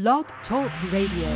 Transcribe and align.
Blog 0.00 0.26
Talk 0.48 0.70
Radio. 0.92 1.26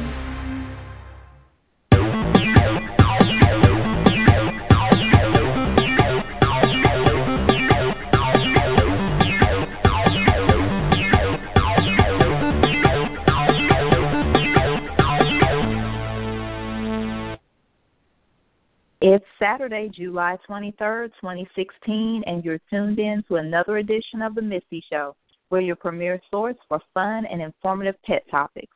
It's 19.00 19.24
Saturday, 19.40 19.90
July 19.92 20.38
23rd, 20.48 21.08
2016, 21.20 22.22
and 22.26 22.44
you're 22.44 22.60
tuned 22.70 23.00
in 23.00 23.24
to 23.26 23.36
another 23.36 23.78
edition 23.78 24.22
of 24.22 24.36
The 24.36 24.42
Missy 24.42 24.84
Show, 24.88 25.16
where 25.52 25.60
your 25.60 25.76
premier 25.76 26.18
source 26.30 26.56
for 26.66 26.80
fun 26.94 27.26
and 27.30 27.42
informative 27.42 27.94
pet 28.06 28.22
topics. 28.30 28.74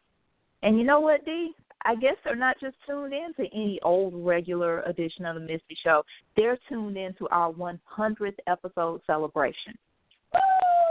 And 0.62 0.76
you 0.76 0.84
know 0.84 1.00
what, 1.00 1.24
Dee? 1.24 1.54
I 1.86 1.94
guess 1.94 2.16
they're 2.22 2.36
not 2.36 2.60
just 2.60 2.76
tuned 2.86 3.14
in 3.14 3.32
to 3.38 3.50
any 3.50 3.80
old 3.82 4.12
regular 4.14 4.82
edition 4.82 5.24
of 5.24 5.36
The 5.36 5.40
Missy 5.40 5.74
Show. 5.82 6.02
They're 6.36 6.58
tuned 6.68 6.98
in 6.98 7.14
to 7.14 7.28
our 7.28 7.50
100th 7.50 8.34
episode 8.46 9.00
celebration. 9.06 9.72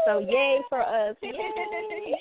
So 0.07 0.25
yay 0.27 0.57
for 0.69 0.81
us! 0.81 1.15
Yay! 1.21 1.31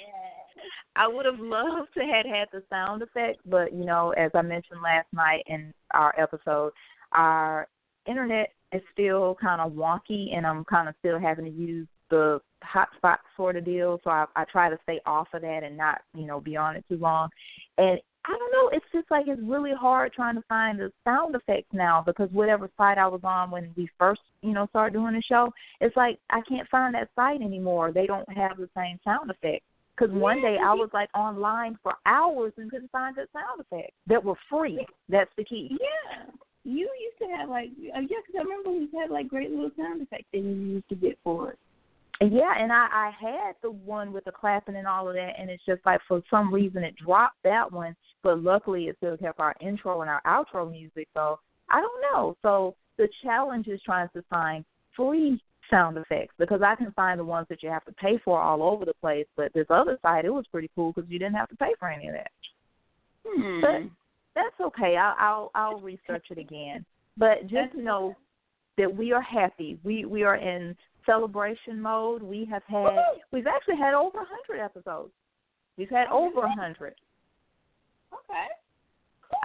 I 0.97 1.09
would 1.09 1.25
have 1.25 1.41
loved 1.41 1.89
to 1.95 2.01
have 2.01 2.27
had 2.27 2.49
the 2.53 2.63
sound 2.69 3.01
effect, 3.01 3.39
but 3.47 3.73
you 3.73 3.87
know, 3.87 4.11
as 4.11 4.31
I 4.35 4.43
mentioned 4.43 4.83
last 4.83 5.07
night 5.15 5.43
in 5.47 5.73
our 5.95 6.15
episode, 6.21 6.73
our 7.13 7.67
internet 8.07 8.51
is 8.73 8.83
still 8.93 9.39
kind 9.41 9.63
of 9.63 9.73
wonky, 9.73 10.37
and 10.37 10.47
I'm 10.47 10.67
kind 10.67 10.87
of 10.87 10.95
still 10.99 11.19
having 11.19 11.47
to 11.47 11.51
use 11.51 11.89
the 12.11 12.43
hotspot 12.65 13.19
sort 13.37 13.57
of 13.57 13.65
deal. 13.65 14.01
So 14.05 14.11
I, 14.11 14.27
I 14.37 14.45
try 14.45 14.71
to 14.71 14.79
stay 14.83 15.01
off 15.07 15.29
of 15.35 15.43
that 15.43 15.63
and 15.63 15.77
not, 15.77 16.01
you 16.15 16.27
know, 16.27 16.41
be 16.41 16.57
on 16.57 16.77
it 16.77 16.85
too 16.89 16.97
long. 16.97 17.29
And 17.79 18.01
I 18.27 18.31
don't 18.39 18.53
know, 18.53 18.71
it's 18.73 18.87
just 18.93 19.11
like 19.11 19.27
it's 19.29 19.41
really 19.43 19.73
hard 19.79 20.13
trying 20.13 20.37
to 20.37 20.43
find 20.49 20.79
the 20.79 20.91
sound 21.05 21.35
effects 21.35 21.69
now 21.73 22.03
because 22.05 22.31
whatever 22.33 22.71
site 22.77 22.97
I 22.97 23.07
was 23.07 23.21
on 23.23 23.51
when 23.51 23.71
we 23.77 23.89
first, 23.99 24.23
you 24.41 24.53
know, 24.53 24.67
started 24.71 24.95
doing 24.95 25.15
the 25.15 25.23
show, 25.29 25.53
it's 25.81 25.97
like 25.97 26.19
I 26.31 26.41
can't 26.49 26.69
find 26.69 26.95
that 26.95 27.11
site 27.15 27.43
anymore. 27.43 27.93
They 27.93 28.07
don't 28.07 28.29
have 28.35 28.57
the 28.57 28.69
same 28.75 28.99
sound 29.05 29.31
effects. 29.31 29.67
Because 29.97 30.13
one 30.13 30.41
day 30.41 30.57
I 30.61 30.73
was 30.75 30.91
like 30.93 31.09
online 31.15 31.79
for 31.83 31.95
hours 32.05 32.53
and 32.57 32.69
couldn't 32.71 32.91
find 32.91 33.15
the 33.15 33.29
sound 33.33 33.61
effects 33.61 33.95
that 34.09 34.25
were 34.25 34.35
free. 34.51 34.85
That's 35.09 35.31
the 35.37 35.45
key. 35.45 35.69
Yeah. 35.71 36.33
You 36.65 36.89
used 37.01 37.19
to 37.19 37.37
have 37.37 37.49
like 37.49 37.69
uh, 37.95 38.01
yeah, 38.01 38.19
because 38.27 38.41
I 38.41 38.43
remember 38.43 38.71
we 38.71 38.89
had 38.99 39.11
like 39.11 39.29
great 39.29 39.51
little 39.51 39.71
sound 39.77 40.03
effects 40.03 40.27
that 40.33 40.39
you 40.39 40.51
used 40.51 40.89
to 40.89 40.95
get 40.95 41.19
for 41.23 41.53
it. 41.53 41.59
Yeah, 42.21 42.53
and 42.57 42.73
I 42.73 42.87
I 42.93 43.13
had 43.21 43.55
the 43.63 43.71
one 43.71 44.13
with 44.13 44.25
the 44.25 44.33
clapping 44.33 44.77
and 44.77 44.87
all 44.87 45.09
of 45.09 45.15
that, 45.15 45.33
and 45.39 45.51
it's 45.51 45.65
just 45.67 45.85
like 45.85 46.01
for 46.07 46.23
some 46.31 46.53
reason 46.53 46.85
it 46.85 46.95
dropped 46.97 47.43
that 47.43 47.71
one, 47.73 47.97
but 48.23 48.41
luckily 48.41 48.85
it 48.85 48.97
still 48.99 49.17
kept 49.17 49.41
our 49.41 49.55
intro 49.61 50.01
and 50.03 50.11
our 50.11 50.23
outro 50.23 50.71
music. 50.71 51.09
So 51.15 51.41
I 51.71 51.81
don't 51.81 52.03
know. 52.03 52.37
So 52.43 52.77
the 52.99 53.09
challenge 53.23 53.67
is 53.67 53.81
trying 53.85 54.09
to 54.15 54.23
find 54.31 54.65
free 54.97 55.41
sound 55.71 55.97
effects 55.97 56.35
because 56.39 56.63
I 56.63 56.77
can 56.77 56.93
find 56.93 57.19
the 57.19 57.25
ones 57.25 57.47
that 57.51 57.63
you 57.63 57.71
have 57.71 57.85
to 57.87 57.93
pay 57.93 58.19
for 58.25 58.41
all 58.41 58.63
over 58.63 58.85
the 58.85 58.95
place. 59.01 59.27
But 59.37 59.53
this 59.53 59.67
other 59.71 59.99
side, 60.03 60.25
it 60.25 60.31
was 60.31 60.47
pretty 60.53 60.71
cool 60.75 60.93
because 60.93 61.11
you 61.11 61.19
didn't 61.19 61.35
have 61.35 61.49
to 61.49 61.57
pay 61.57 61.75
for 61.79 61.89
any 61.89 62.09
of 62.09 62.15
that. 62.15 62.31
Hmm. 63.27 63.61
But 63.61 63.91
that's 64.35 64.61
okay. 64.69 64.97
I'll 64.97 65.17
I'll, 65.19 65.51
I'll 65.55 65.81
research 65.81 66.27
it 66.31 66.39
again. 66.39 66.85
But 67.17 67.43
just 67.43 67.75
know 67.75 68.15
that 68.79 68.95
we 68.95 69.13
are 69.13 69.23
happy. 69.23 69.79
We 69.83 70.05
we 70.05 70.23
are 70.23 70.37
in 70.37 70.77
celebration 71.07 71.81
mode. 71.81 72.23
We 72.23 72.47
have 72.51 72.63
had 72.67 72.97
we've 73.33 73.47
actually 73.47 73.77
had 73.77 73.95
over 73.95 74.19
a 74.19 74.27
hundred 74.27 74.63
episodes. 74.63 75.13
We've 75.77 75.91
had 75.91 76.07
oh, 76.11 76.29
over 76.29 76.47
a 76.47 76.55
hundred. 76.55 76.95
Okay. 78.13 78.47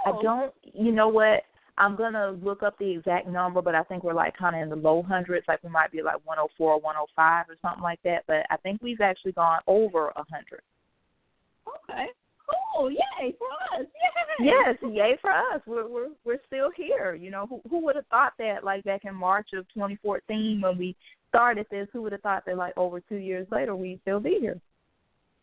I 0.06 0.22
don't. 0.22 0.52
You 0.62 0.92
know 0.92 1.08
what? 1.08 1.42
I'm 1.78 1.96
gonna 1.96 2.38
look 2.42 2.62
up 2.62 2.78
the 2.78 2.90
exact 2.90 3.26
number, 3.26 3.62
but 3.62 3.74
I 3.74 3.82
think 3.84 4.04
we're 4.04 4.12
like 4.12 4.36
kind 4.36 4.54
of 4.54 4.62
in 4.62 4.68
the 4.68 4.76
low 4.76 5.02
hundreds. 5.02 5.48
Like 5.48 5.62
we 5.62 5.70
might 5.70 5.90
be 5.90 6.02
like 6.02 6.20
104 6.24 6.72
or 6.72 6.78
105 6.78 7.46
or 7.48 7.56
something 7.62 7.82
like 7.82 8.00
that. 8.04 8.24
But 8.26 8.44
I 8.50 8.56
think 8.58 8.82
we've 8.82 9.00
actually 9.00 9.32
gone 9.32 9.60
over 9.66 10.08
a 10.08 10.24
hundred. 10.30 10.62
Okay. 11.66 12.06
Cool. 12.76 12.90
Yay 12.90 13.34
for 13.38 13.78
us. 13.78 13.86
Yay. 14.40 14.46
Yes, 14.46 14.76
yay 14.82 15.16
for 15.20 15.30
us. 15.30 15.60
We're 15.66 15.88
we're 15.88 16.08
we're 16.24 16.40
still 16.46 16.70
here. 16.74 17.14
You 17.14 17.30
know, 17.30 17.46
who 17.46 17.60
who 17.68 17.84
would 17.84 17.96
have 17.96 18.06
thought 18.06 18.32
that 18.38 18.64
like 18.64 18.84
back 18.84 19.04
in 19.04 19.14
March 19.14 19.48
of 19.54 19.66
2014 19.74 20.60
when 20.60 20.78
we 20.78 20.96
started 21.30 21.66
this? 21.70 21.88
Who 21.92 22.02
would 22.02 22.12
have 22.12 22.20
thought 22.20 22.44
that 22.46 22.58
like 22.58 22.76
over 22.76 23.00
two 23.00 23.16
years 23.16 23.46
later 23.50 23.74
we'd 23.74 24.00
still 24.02 24.20
be 24.20 24.36
here? 24.40 24.60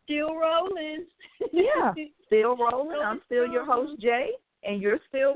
Still 0.05 0.35
rolling. 0.35 1.05
Yeah, 1.51 1.93
still 2.27 2.55
rolling. 2.55 2.99
I'm 3.03 3.21
still 3.25 3.47
your 3.47 3.65
host 3.65 3.99
Jay, 3.99 4.29
and 4.63 4.81
you're 4.81 4.99
still 5.09 5.35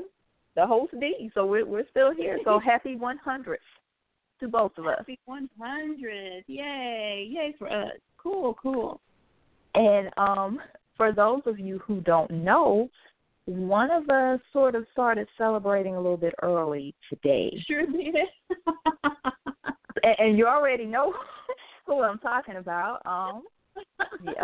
the 0.54 0.66
host 0.66 0.94
D. 1.00 1.30
So 1.34 1.44
we're 1.46 1.66
we're 1.66 1.88
still 1.90 2.14
here. 2.14 2.38
So 2.44 2.58
happy 2.64 2.96
100th 2.96 3.56
to 4.40 4.48
both 4.48 4.72
of 4.78 4.86
us. 4.86 4.96
Happy 4.98 5.18
100. 5.24 6.44
Yay. 6.46 7.28
Yay 7.30 7.54
for 7.58 7.72
us. 7.72 7.92
Cool, 8.18 8.54
cool. 8.62 9.00
And 9.74 10.10
um, 10.16 10.60
for 10.96 11.12
those 11.12 11.40
of 11.46 11.58
you 11.58 11.78
who 11.78 12.00
don't 12.00 12.30
know, 12.30 12.88
one 13.46 13.90
of 13.90 14.08
us 14.08 14.40
sort 14.52 14.74
of 14.74 14.86
started 14.92 15.26
celebrating 15.36 15.96
a 15.96 16.00
little 16.00 16.16
bit 16.16 16.34
early 16.42 16.94
today. 17.08 17.52
Sure 17.66 17.86
did. 17.86 18.14
and, 20.26 20.38
you 20.38 20.46
already 20.46 20.84
know 20.84 21.14
who 21.86 22.02
I'm 22.02 22.18
talking 22.18 22.56
about. 22.56 23.00
Um, 23.04 23.42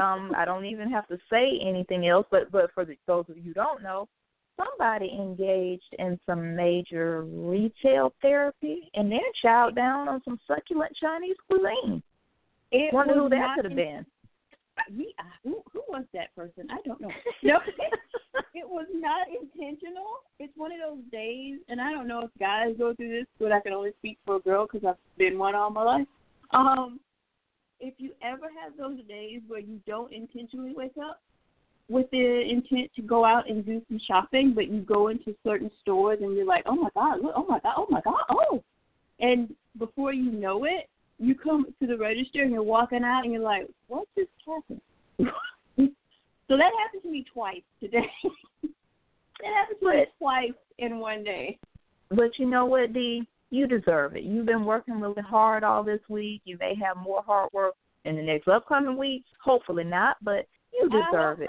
um, 0.00 0.33
I 0.37 0.44
don't 0.44 0.65
even 0.65 0.91
have 0.91 1.06
to 1.09 1.19
say 1.31 1.61
anything 1.62 2.09
else. 2.09 2.27
But 2.31 2.50
but 2.50 2.71
for 2.75 2.84
the, 2.84 2.97
those 3.06 3.25
of 3.28 3.37
you 3.37 3.43
who 3.43 3.53
don't 3.53 3.83
know, 3.83 4.09
somebody 4.56 5.11
engaged 5.12 5.94
in 5.99 6.19
some 6.27 6.56
major 6.56 7.22
retail 7.22 8.12
therapy, 8.22 8.91
and 8.94 9.11
then 9.11 9.21
chowed 9.44 9.75
down 9.75 10.09
on 10.09 10.22
some 10.25 10.39
succulent 10.47 10.93
Chinese 11.00 11.37
cuisine. 11.47 12.03
It 12.71 12.93
Wonder 12.93 13.15
who 13.15 13.28
that 13.31 13.55
could 13.56 13.65
have 13.65 13.77
been. 13.77 14.05
We, 14.97 15.15
uh, 15.19 15.22
who, 15.44 15.62
who 15.72 15.83
was 15.89 16.05
that 16.15 16.34
person? 16.34 16.69
I 16.71 16.78
don't 16.87 17.00
know. 17.00 17.11
No, 17.43 17.59
it 18.55 18.69
was 18.69 18.87
not 18.94 19.27
intentional. 19.28 20.21
It's 20.39 20.53
one 20.56 20.72
of 20.72 20.78
those 20.78 21.05
days, 21.11 21.59
and 21.69 21.81
I 21.81 21.93
don't 21.93 22.09
know 22.09 22.22
if 22.22 22.31
guys 22.39 22.75
go 22.78 22.94
through 22.94 23.11
this, 23.11 23.27
but 23.39 23.53
I 23.53 23.61
can 23.61 23.72
only 23.72 23.93
speak 23.99 24.19
for 24.25 24.37
a 24.37 24.41
girl 24.41 24.66
because 24.71 24.87
I've 24.89 25.19
been 25.19 25.39
one 25.39 25.55
all 25.55 25.71
my 25.71 25.83
life. 25.83 26.06
Um, 26.53 27.00
if 27.81 27.94
you 27.99 28.12
ever 28.22 28.47
have 28.62 28.77
those 28.77 29.05
days 29.06 29.41
where 29.47 29.61
you 29.61 29.81
don't 29.87 30.12
intentionally 30.12 30.72
wake 30.75 30.97
up 31.03 31.21
with 31.89 32.10
the 32.10 32.43
intent 32.49 32.91
to 32.97 33.03
go 33.03 33.25
out 33.25 33.49
and 33.49 33.65
do 33.65 33.81
some 33.89 34.00
shopping, 34.06 34.53
but 34.55 34.69
you 34.69 34.81
go 34.81 35.09
into 35.09 35.34
certain 35.45 35.71
stores 35.81 36.19
and 36.21 36.37
you're 36.37 36.47
like, 36.47 36.65
oh 36.66 36.77
my 36.77 36.91
god, 36.95 37.21
look, 37.22 37.33
oh 37.37 37.47
my 37.49 37.60
god, 37.60 37.75
oh 37.77 37.87
my 37.89 38.00
god, 38.03 38.21
oh, 38.31 38.62
and 39.21 39.55
before 39.78 40.12
you 40.12 40.31
know 40.31 40.65
it, 40.65 40.89
you 41.18 41.34
come 41.34 41.66
to 41.80 41.86
the 41.86 41.96
register 41.96 42.42
and 42.42 42.52
you're 42.52 42.62
walking 42.62 43.04
out 43.04 43.24
and 43.24 43.32
you're 43.32 43.42
like, 43.42 43.68
what 43.88 44.06
just 44.16 44.30
happened? 44.46 44.80
so 45.18 46.56
that 46.56 46.72
happened 46.84 47.02
to 47.02 47.10
me 47.10 47.24
twice 47.32 47.62
today. 47.80 48.06
that 48.62 49.52
happened 49.56 49.78
to 49.80 49.88
me 49.88 50.04
twice 50.18 50.52
in 50.78 50.98
one 50.98 51.24
day. 51.24 51.58
But 52.10 52.38
you 52.38 52.46
know 52.46 52.66
what, 52.66 52.92
Dee? 52.92 53.26
You 53.50 53.66
deserve 53.66 54.14
it. 54.16 54.24
You've 54.24 54.46
been 54.46 54.64
working 54.64 55.00
really 55.00 55.22
hard 55.22 55.64
all 55.64 55.82
this 55.82 56.00
week. 56.08 56.42
You 56.44 56.58
may 56.60 56.74
have 56.74 56.96
more 56.98 57.22
hard 57.22 57.50
work 57.52 57.74
in 58.04 58.16
the 58.16 58.22
next 58.22 58.46
upcoming 58.48 58.96
weeks. 58.96 59.28
Hopefully 59.42 59.84
not, 59.84 60.16
but 60.22 60.46
you 60.72 60.88
deserve 60.88 61.40
it. 61.40 61.48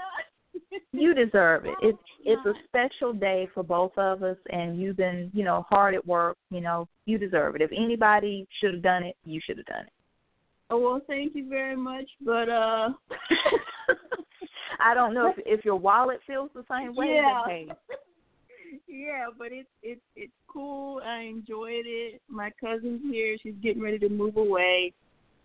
You 0.92 1.14
deserve 1.14 1.66
it. 1.66 1.74
It's 1.82 1.98
it's 2.24 2.46
a 2.46 2.52
special 2.66 3.12
day 3.12 3.48
for 3.54 3.62
both 3.62 3.92
of 3.96 4.22
us, 4.22 4.36
and 4.50 4.80
you've 4.80 4.96
been, 4.96 5.30
you 5.32 5.44
know, 5.44 5.66
hard 5.68 5.94
at 5.94 6.06
work. 6.06 6.36
You 6.50 6.60
know, 6.60 6.88
you 7.06 7.18
deserve 7.18 7.56
it. 7.56 7.62
If 7.62 7.70
anybody 7.72 8.46
should 8.60 8.74
have 8.74 8.82
done 8.82 9.04
it, 9.04 9.16
you 9.24 9.40
should 9.44 9.58
have 9.58 9.66
done 9.66 9.86
it. 9.86 9.92
Oh 10.70 10.78
well, 10.78 11.00
thank 11.06 11.34
you 11.34 11.48
very 11.48 11.76
much, 11.76 12.08
but 12.24 12.48
uh, 12.48 12.90
I 14.80 14.94
don't 14.94 15.14
know 15.14 15.28
if 15.28 15.36
if 15.44 15.64
your 15.64 15.76
wallet 15.76 16.20
feels 16.26 16.50
the 16.54 16.64
same 16.70 16.94
way. 16.94 17.20
Yeah. 17.20 17.42
Hey, 17.46 17.68
yeah, 18.88 19.26
but 19.36 19.48
it's 19.50 19.68
it's 19.82 20.00
it's 20.14 20.32
cool. 20.46 21.00
I 21.04 21.22
enjoyed 21.22 21.86
it. 21.86 22.20
My 22.28 22.50
cousin's 22.60 23.00
here. 23.10 23.36
She's 23.42 23.54
getting 23.62 23.82
ready 23.82 23.98
to 23.98 24.08
move 24.08 24.36
away 24.36 24.92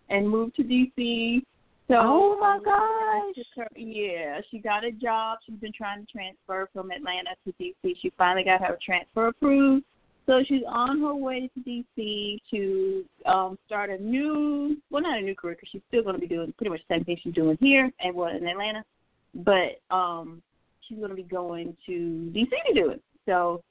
and 0.08 0.28
move 0.28 0.54
to 0.54 0.62
DC. 0.62 1.42
So 1.88 1.94
Oh, 1.98 2.36
my 2.40 2.56
um, 2.56 2.62
gosh. 2.64 3.44
her- 3.56 3.68
Yeah, 3.76 4.40
she 4.50 4.58
got 4.58 4.84
a 4.84 4.90
job. 4.90 5.38
She's 5.46 5.56
been 5.56 5.72
trying 5.72 6.04
to 6.04 6.12
transfer 6.12 6.68
from 6.72 6.90
Atlanta 6.90 7.30
to 7.44 7.52
DC. 7.52 7.94
She 8.00 8.10
finally 8.18 8.44
got 8.44 8.60
her 8.60 8.76
transfer 8.84 9.28
approved. 9.28 9.84
So 10.26 10.42
she's 10.44 10.62
on 10.68 11.00
her 11.00 11.14
way 11.14 11.48
to 11.54 11.60
DC 11.60 12.40
to 12.50 13.04
um 13.26 13.56
start 13.66 13.90
a 13.90 13.98
new, 14.02 14.76
well, 14.90 15.02
not 15.02 15.18
a 15.18 15.22
new 15.22 15.36
career 15.36 15.54
because 15.54 15.68
she's 15.70 15.82
still 15.86 16.02
going 16.02 16.16
to 16.16 16.20
be 16.20 16.26
doing 16.26 16.52
pretty 16.58 16.70
much 16.70 16.80
the 16.88 16.96
same 16.96 17.04
thing 17.04 17.16
she's 17.22 17.34
doing 17.34 17.56
here 17.60 17.90
and 18.00 18.14
what 18.14 18.34
in 18.34 18.44
Atlanta, 18.46 18.82
but 19.34 19.80
um 19.94 20.42
she's 20.80 20.98
going 20.98 21.10
to 21.10 21.16
be 21.16 21.22
going 21.22 21.76
to 21.86 21.92
DC 22.34 22.48
to 22.66 22.74
do 22.74 22.90
it. 22.90 23.00
So 23.24 23.62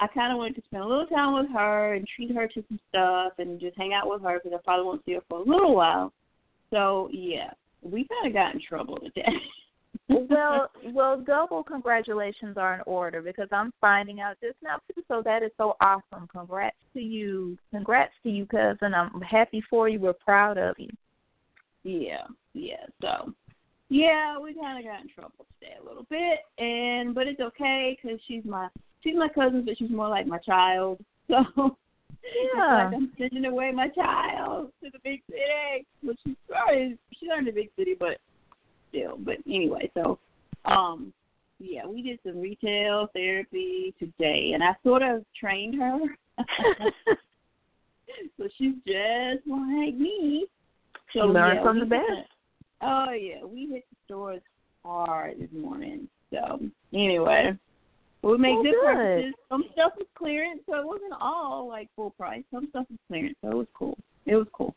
I 0.00 0.06
kind 0.06 0.32
of 0.32 0.38
wanted 0.38 0.54
to 0.56 0.62
spend 0.62 0.82
a 0.82 0.86
little 0.86 1.06
time 1.06 1.34
with 1.34 1.50
her 1.52 1.94
and 1.94 2.06
treat 2.16 2.34
her 2.34 2.46
to 2.48 2.64
some 2.68 2.80
stuff 2.88 3.32
and 3.38 3.60
just 3.60 3.76
hang 3.76 3.92
out 3.92 4.08
with 4.08 4.22
her 4.22 4.40
because 4.42 4.56
I 4.58 4.62
probably 4.64 4.86
won't 4.86 5.04
see 5.04 5.12
her 5.12 5.20
for 5.28 5.40
a 5.40 5.42
little 5.44 5.74
while. 5.74 6.12
So 6.70 7.08
yeah, 7.12 7.50
we 7.82 8.06
kind 8.08 8.26
of 8.26 8.32
got 8.32 8.54
in 8.54 8.60
trouble 8.60 8.98
today. 8.98 9.32
well, 10.08 10.70
well, 10.92 11.20
double 11.20 11.62
congratulations 11.62 12.56
are 12.56 12.74
in 12.74 12.80
order 12.86 13.22
because 13.22 13.48
I'm 13.52 13.72
finding 13.80 14.20
out 14.20 14.36
just 14.42 14.56
now 14.62 14.76
too. 14.94 15.02
So 15.08 15.22
that 15.24 15.42
is 15.42 15.50
so 15.56 15.76
awesome. 15.80 16.28
Congrats 16.28 16.76
to 16.94 17.00
you. 17.00 17.58
Congrats 17.72 18.12
to 18.22 18.30
you, 18.30 18.46
cousin. 18.46 18.94
I'm 18.94 19.20
happy 19.20 19.62
for 19.68 19.88
you. 19.88 20.00
We're 20.00 20.12
proud 20.12 20.58
of 20.58 20.76
you. 20.78 20.88
Yeah, 21.84 22.26
yeah. 22.54 22.86
So, 23.00 23.32
yeah, 23.88 24.38
we 24.38 24.54
kind 24.54 24.78
of 24.78 24.90
got 24.90 25.02
in 25.02 25.08
trouble 25.08 25.46
today 25.58 25.74
a 25.80 25.86
little 25.86 26.06
bit, 26.10 26.40
and 26.58 27.14
but 27.14 27.26
it's 27.26 27.40
okay 27.40 27.98
because 28.00 28.18
she's 28.26 28.44
my 28.44 28.68
she's 29.02 29.16
my 29.16 29.28
cousin, 29.28 29.64
but 29.64 29.78
she's 29.78 29.90
more 29.90 30.08
like 30.08 30.26
my 30.26 30.38
child. 30.38 30.98
So. 31.28 31.76
Yeah. 32.24 32.86
It's 32.86 32.92
like 32.92 32.94
I'm 32.94 33.12
sending 33.18 33.44
away 33.46 33.70
my 33.72 33.88
child 33.88 34.72
to 34.82 34.90
the 34.90 34.98
big 35.02 35.22
city, 35.28 35.86
which 36.02 36.18
she's 36.26 36.36
sorry, 36.48 36.98
she's 37.18 37.28
not 37.28 37.38
in 37.40 37.44
the 37.46 37.50
big 37.50 37.70
city, 37.78 37.94
but 37.98 38.18
still. 38.90 39.16
But 39.18 39.36
anyway, 39.46 39.90
so 39.94 40.18
um, 40.64 41.12
yeah, 41.58 41.86
we 41.86 42.02
did 42.02 42.18
some 42.24 42.40
retail 42.40 43.08
therapy 43.14 43.94
today, 43.98 44.52
and 44.54 44.62
I 44.62 44.74
sort 44.82 45.02
of 45.02 45.24
trained 45.38 45.80
her. 45.80 45.98
so 48.36 48.48
she's 48.56 48.74
just 48.86 49.46
like 49.46 49.94
me. 49.94 50.46
She 51.12 51.18
So 51.18 51.26
learned 51.26 51.58
yeah, 51.58 51.62
from 51.62 51.80
the 51.80 51.86
hit 51.86 51.90
best. 51.90 52.30
Oh 52.82 53.10
yeah, 53.10 53.44
we 53.44 53.68
hit 53.72 53.84
the 53.90 53.96
stores 54.06 54.42
hard 54.84 55.40
this 55.40 55.50
morning. 55.52 56.08
So 56.32 56.60
anyway, 56.92 57.56
we 58.22 58.36
made 58.38 58.56
Oh, 58.56 58.62
good 58.62 58.74
good. 58.74 58.84
purchases. 58.84 59.34
Some 59.48 59.64
stuff 59.72 59.92
was 59.96 60.06
clearance, 60.14 60.60
so 60.68 60.76
it 60.80 60.86
wasn't 60.86 61.14
all 61.20 61.68
like 61.68 61.88
full 61.94 62.10
price. 62.10 62.42
Some 62.52 62.68
stuff 62.70 62.86
was 62.90 62.98
clearance, 63.08 63.36
so 63.42 63.50
it 63.50 63.56
was 63.56 63.66
cool. 63.74 63.96
It 64.26 64.36
was 64.36 64.46
cool. 64.52 64.74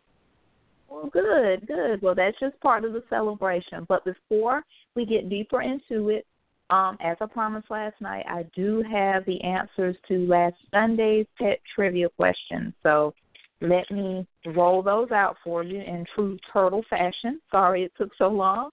Well, 0.90 1.08
good, 1.12 1.66
good. 1.68 2.02
Well, 2.02 2.16
that's 2.16 2.38
just 2.40 2.60
part 2.60 2.84
of 2.86 2.94
the 2.94 3.04
celebration. 3.10 3.86
But 3.88 4.04
before 4.06 4.64
we 4.96 5.06
get 5.06 5.30
deeper 5.30 5.62
into 5.62 6.10
it, 6.10 6.26
um, 6.70 6.98
as 7.02 7.18
I 7.22 7.26
promised 7.26 7.70
last 7.72 8.00
night, 8.02 8.26
I 8.30 8.44
do 8.56 8.84
have 8.92 9.26
the 9.26 9.42
answers 9.42 9.96
to 10.08 10.26
last 10.28 10.56
Sunday's 10.72 11.26
pet 11.38 11.60
trivia 11.76 12.10
questions. 12.10 12.74
So 12.84 13.14
let 13.62 13.90
me 13.92 14.26
roll 14.48 14.82
those 14.82 15.12
out 15.12 15.38
for 15.44 15.64
you 15.64 15.80
in 15.80 16.06
true 16.16 16.38
turtle 16.52 16.84
fashion. 16.90 17.42
Sorry 17.52 17.84
it 17.84 17.92
took 17.98 18.10
so 18.18 18.28
long. 18.28 18.70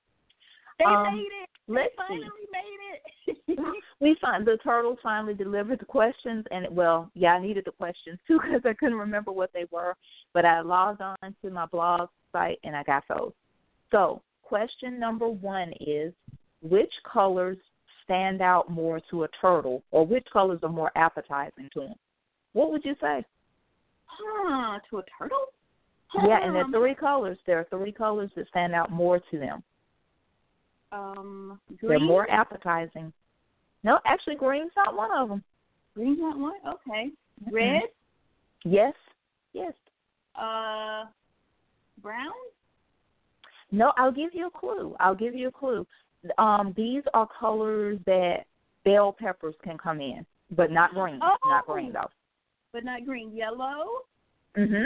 They 0.79 0.85
Um, 0.85 1.15
made 1.15 1.27
it. 1.43 1.49
let's 1.67 1.95
they 1.97 2.03
see. 2.03 2.21
finally 2.21 2.47
made 2.53 2.81
it. 2.95 3.03
we 4.01 4.17
find 4.21 4.47
the 4.47 4.59
turtles 4.63 4.99
finally 5.03 5.35
delivered 5.35 5.81
the 5.81 5.85
questions, 5.85 6.45
and 6.51 6.67
well, 6.71 7.11
yeah, 7.15 7.35
I 7.35 7.41
needed 7.41 7.65
the 7.65 7.73
questions 7.73 8.19
too 8.27 8.39
because 8.43 8.63
I 8.65 8.75
couldn't 8.75 8.99
remember 8.99 9.33
what 9.33 9.53
they 9.53 9.65
were. 9.71 9.95
But 10.35 10.45
I 10.45 10.61
logged 10.61 11.01
on 11.01 11.17
to 11.43 11.51
my 11.51 11.67
blog 11.67 12.09
site 12.33 12.59
and 12.65 12.77
I 12.77 12.83
got 12.83 13.05
those. 13.09 13.33
So, 13.91 14.23
question 14.43 15.01
number 15.01 15.29
one 15.29 15.73
is: 15.81 16.13
Which 16.63 16.93
colors 17.11 17.59
stand 18.05 18.41
out 18.41 18.71
more 18.71 19.01
to 19.11 19.25
a 19.25 19.29
turtle, 19.41 19.83
or 19.91 20.07
which 20.07 20.27
colors 20.33 20.61
are 20.63 20.69
more 20.69 20.93
appetizing 20.97 21.69
to 21.75 21.81
them? 21.81 21.95
What 22.53 22.71
would 22.71 22.85
you 22.85 22.95
say? 23.01 23.25
huh, 24.19 24.79
to 24.91 24.99
a 24.99 25.03
turtle? 25.19 25.47
Yeah, 26.15 26.43
and 26.43 26.55
there 26.55 26.65
Um, 26.65 26.75
are 26.75 26.79
three 26.79 26.95
colors. 26.95 27.39
There 27.45 27.59
are 27.59 27.65
three 27.65 27.93
colors 27.93 28.31
that 28.35 28.49
stand 28.49 28.75
out 28.75 28.91
more 28.91 29.21
to 29.21 29.39
them. 29.39 29.63
Um, 30.91 31.61
green? 31.77 31.91
They're 31.91 32.01
more 32.01 32.31
appetizing. 32.31 33.13
No, 33.85 33.99
actually, 34.07 34.35
green's 34.37 34.73
not 34.77 34.97
one 34.97 35.11
of 35.17 35.29
them. 35.29 35.43
Green's 35.95 36.19
not 36.21 36.39
one. 36.39 36.55
Okay. 36.67 37.11
Red. 37.51 37.83
Yes, 38.65 38.95
yes. 39.53 39.73
Uh, 40.35 41.05
brown. 42.03 42.33
No, 43.71 43.93
I'll 43.97 44.13
give 44.13 44.31
you 44.35 44.47
a 44.47 44.51
clue. 44.51 44.97
I'll 44.99 45.15
give 45.15 45.35
you 45.35 45.49
a 45.49 45.53
clue. 45.53 45.87
Um, 46.39 46.73
these 46.77 47.03
are 47.15 47.29
colors 47.39 47.99
that 48.07 48.47
bell 48.85 49.13
peppers 49.13 49.55
can 49.63 49.79
come 49.79 50.01
in, 50.01 50.25
but 50.51 50.71
not 50.71 50.93
green. 50.95 51.19
Not 51.19 51.39
Oh. 51.45 51.63
green 51.67 51.93
though. 51.93 52.11
but 52.73 52.85
not 52.85 53.05
green. 53.07 53.35
Yellow. 53.35 54.03
Mm 54.57 54.69
Mhm. 54.69 54.85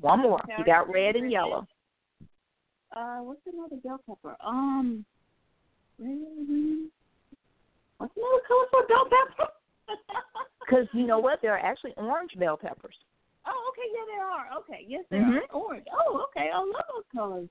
One 0.00 0.20
more. 0.20 0.40
Okay, 0.44 0.54
You 0.58 0.64
got 0.64 0.88
red 0.88 1.14
and 1.14 1.24
red. 1.24 1.32
yellow. 1.32 1.66
Uh, 2.92 3.18
what's 3.18 3.46
another 3.46 3.76
bell 3.76 4.00
pepper? 4.06 4.34
Um, 4.40 5.04
red. 5.98 6.90
What's 8.02 8.16
another 8.16 8.42
color 8.48 8.66
for 8.72 8.86
bell 8.88 9.04
pepper? 9.04 9.52
Because 10.66 10.86
you 10.92 11.06
know 11.06 11.20
what? 11.20 11.40
There 11.40 11.52
are 11.52 11.58
actually 11.64 11.94
orange 11.96 12.32
bell 12.36 12.56
peppers. 12.56 12.96
oh, 13.46 13.70
okay, 13.72 13.88
yeah, 13.94 14.04
they 14.12 14.20
are. 14.20 14.58
Okay, 14.58 14.84
yes, 14.88 15.04
they 15.08 15.18
Mhm. 15.18 15.38
are. 15.38 15.54
Orange. 15.54 15.86
Oh, 15.92 16.26
okay, 16.28 16.50
I 16.52 16.58
love 16.58 16.84
those 16.92 17.04
colors. 17.14 17.48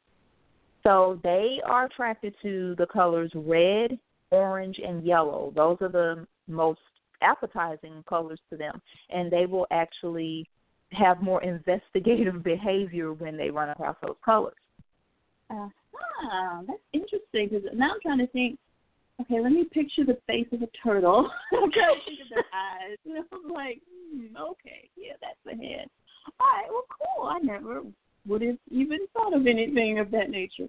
So 0.83 1.19
they 1.23 1.61
are 1.63 1.85
attracted 1.85 2.35
to 2.41 2.75
the 2.75 2.87
colors 2.87 3.31
red, 3.33 3.97
orange, 4.31 4.77
and 4.79 5.05
yellow. 5.05 5.53
Those 5.55 5.77
are 5.81 5.87
the 5.89 6.27
most 6.47 6.81
appetizing 7.21 8.03
colors 8.09 8.41
to 8.49 8.57
them, 8.57 8.81
and 9.09 9.31
they 9.31 9.45
will 9.45 9.67
actually 9.71 10.49
have 10.91 11.21
more 11.21 11.41
investigative 11.43 12.43
behavior 12.43 13.13
when 13.13 13.37
they 13.37 13.49
run 13.51 13.69
across 13.69 13.95
those 14.05 14.17
colors. 14.25 14.55
Uh, 15.49 15.69
ah, 16.23 16.61
that's 16.67 16.81
interesting 16.91 17.47
because 17.47 17.69
now 17.73 17.93
I'm 17.93 18.01
trying 18.01 18.17
to 18.17 18.27
think. 18.27 18.59
Okay, 19.21 19.39
let 19.39 19.51
me 19.51 19.65
picture 19.65 20.05
the 20.05 20.17
face 20.27 20.47
of 20.51 20.61
a 20.61 20.67
turtle. 20.83 21.29
I'm 21.53 21.71
trying 21.71 21.95
to 21.95 22.05
think 22.05 22.19
of 22.21 22.29
their 22.29 22.45
eyes. 22.53 22.97
And 23.05 23.17
I'm 23.17 23.51
like, 23.51 23.81
hmm, 23.89 24.35
okay, 24.37 24.89
yeah, 24.95 25.13
that's 25.21 25.37
the 25.45 25.51
head. 25.51 25.87
All 26.39 26.47
right, 26.47 26.67
well, 26.69 26.85
cool. 26.89 27.27
I 27.27 27.39
never 27.39 27.81
would 28.27 28.41
have 28.41 28.57
even 28.69 28.99
thought 29.13 29.33
of 29.33 29.47
anything 29.47 29.99
of 29.99 30.11
that 30.11 30.29
nature. 30.29 30.67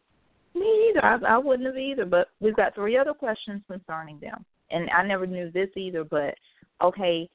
Me 0.54 0.90
either. 0.90 1.04
I, 1.04 1.34
I 1.34 1.38
wouldn't 1.38 1.66
have 1.66 1.78
either. 1.78 2.04
But 2.04 2.28
we've 2.40 2.56
got 2.56 2.75
three 2.75 2.96
other 2.96 3.14
questions 3.14 3.62
concerning 3.70 4.19
them, 4.20 4.44
and 4.70 4.90
I 4.90 5.06
never 5.06 5.26
knew 5.26 5.50
this 5.50 5.70
either. 5.76 6.04
But 6.04 6.34
okay, 6.82 7.28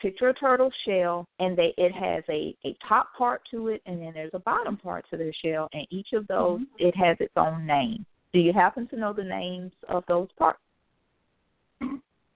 picture 0.00 0.28
a 0.28 0.34
turtle 0.34 0.70
shell, 0.86 1.26
and 1.38 1.56
they 1.56 1.74
it 1.76 1.92
has 1.92 2.24
a 2.30 2.56
a 2.64 2.76
top 2.88 3.08
part 3.16 3.42
to 3.50 3.68
it, 3.68 3.82
and 3.86 4.00
then 4.00 4.12
there's 4.14 4.30
a 4.34 4.38
bottom 4.38 4.76
part 4.76 5.04
to 5.10 5.16
their 5.16 5.32
shell, 5.44 5.68
and 5.72 5.86
each 5.90 6.08
of 6.14 6.26
those 6.28 6.60
Mhm. 6.60 6.66
it 6.78 6.96
has 6.96 7.16
its 7.20 7.34
own 7.36 7.66
name. 7.66 8.06
Do 8.32 8.40
you 8.40 8.52
happen 8.52 8.86
to 8.88 8.96
know 8.96 9.12
the 9.12 9.24
names 9.24 9.72
of 9.88 10.04
those 10.08 10.28
parts? 10.38 10.58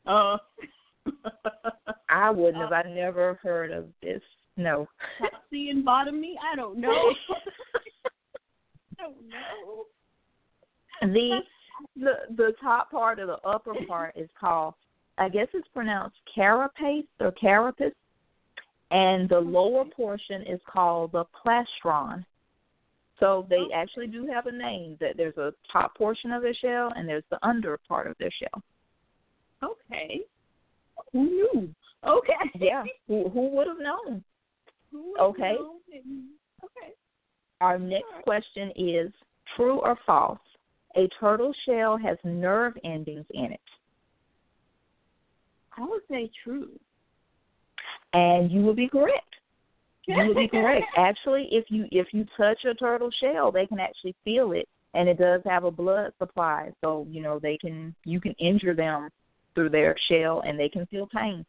Uh, 0.06 0.38
I 2.08 2.30
wouldn't 2.30 2.62
have. 2.62 2.72
I 2.72 2.82
never 2.82 3.38
heard 3.42 3.70
of 3.70 3.86
this. 4.02 4.22
No. 4.56 4.88
Topsy 5.18 5.70
and 5.70 5.86
bottomy? 5.86 6.34
I 6.52 6.56
don't 6.56 6.78
know. 6.78 6.90
I 8.98 9.02
don't 9.02 9.28
know. 9.28 9.84
the 11.00 11.40
the 11.96 12.12
the 12.36 12.52
top 12.60 12.90
part 12.90 13.18
or 13.20 13.26
the 13.26 13.38
upper 13.48 13.72
part 13.88 14.14
is 14.16 14.28
called 14.38 14.74
I 15.18 15.28
guess 15.28 15.48
it's 15.54 15.68
pronounced 15.68 16.16
carapace 16.34 17.06
or 17.20 17.32
carapace 17.32 17.94
and 18.90 19.28
the 19.28 19.38
lower 19.38 19.84
portion 19.84 20.42
is 20.42 20.60
called 20.66 21.12
the 21.12 21.24
plastron. 21.44 22.24
So 23.20 23.46
they 23.50 23.66
actually 23.74 24.06
do 24.06 24.26
have 24.26 24.46
a 24.46 24.52
name 24.52 24.96
that 25.00 25.16
there's 25.16 25.36
a 25.36 25.52
top 25.70 25.94
portion 25.96 26.32
of 26.32 26.42
their 26.42 26.54
shell 26.54 26.92
and 26.96 27.08
there's 27.08 27.24
the 27.30 27.38
under 27.46 27.78
part 27.86 28.06
of 28.06 28.16
their 28.18 28.30
shell. 28.30 28.62
Okay. 29.62 30.22
Who 31.12 31.24
knew? 31.24 31.74
Okay. 32.06 32.32
Yeah. 32.58 32.84
who 33.06 33.28
who 33.28 33.50
would 33.50 33.66
have 33.66 33.78
known? 33.78 34.24
Who 34.90 35.14
Okay. 35.20 35.56
know? 35.58 35.76
Okay. 36.64 36.94
Our 37.60 37.78
next 37.78 38.06
question 38.24 38.72
is 38.74 39.12
true 39.54 39.80
or 39.80 39.98
false? 40.06 40.38
A 40.96 41.08
turtle 41.20 41.52
shell 41.66 41.98
has 41.98 42.16
nerve 42.24 42.72
endings 42.84 43.26
in 43.34 43.52
it. 43.52 43.60
I 45.76 45.82
would 45.82 46.02
say 46.10 46.30
true. 46.42 46.70
And 48.12 48.50
you 48.50 48.62
will 48.62 48.74
be 48.74 48.88
correct. 48.88 49.29
You 50.16 50.28
would 50.28 50.36
be 50.36 50.48
correct. 50.48 50.86
Actually, 50.96 51.48
if 51.50 51.66
you 51.68 51.86
if 51.90 52.08
you 52.12 52.26
touch 52.36 52.58
a 52.64 52.74
turtle 52.74 53.10
shell, 53.20 53.50
they 53.52 53.66
can 53.66 53.80
actually 53.80 54.14
feel 54.24 54.52
it, 54.52 54.68
and 54.94 55.08
it 55.08 55.18
does 55.18 55.42
have 55.44 55.64
a 55.64 55.70
blood 55.70 56.12
supply. 56.18 56.70
So 56.80 57.06
you 57.10 57.22
know 57.22 57.38
they 57.38 57.56
can 57.56 57.94
you 58.04 58.20
can 58.20 58.32
injure 58.38 58.74
them 58.74 59.08
through 59.54 59.70
their 59.70 59.96
shell, 60.10 60.42
and 60.46 60.58
they 60.58 60.68
can 60.68 60.86
feel 60.86 61.06
pain. 61.06 61.44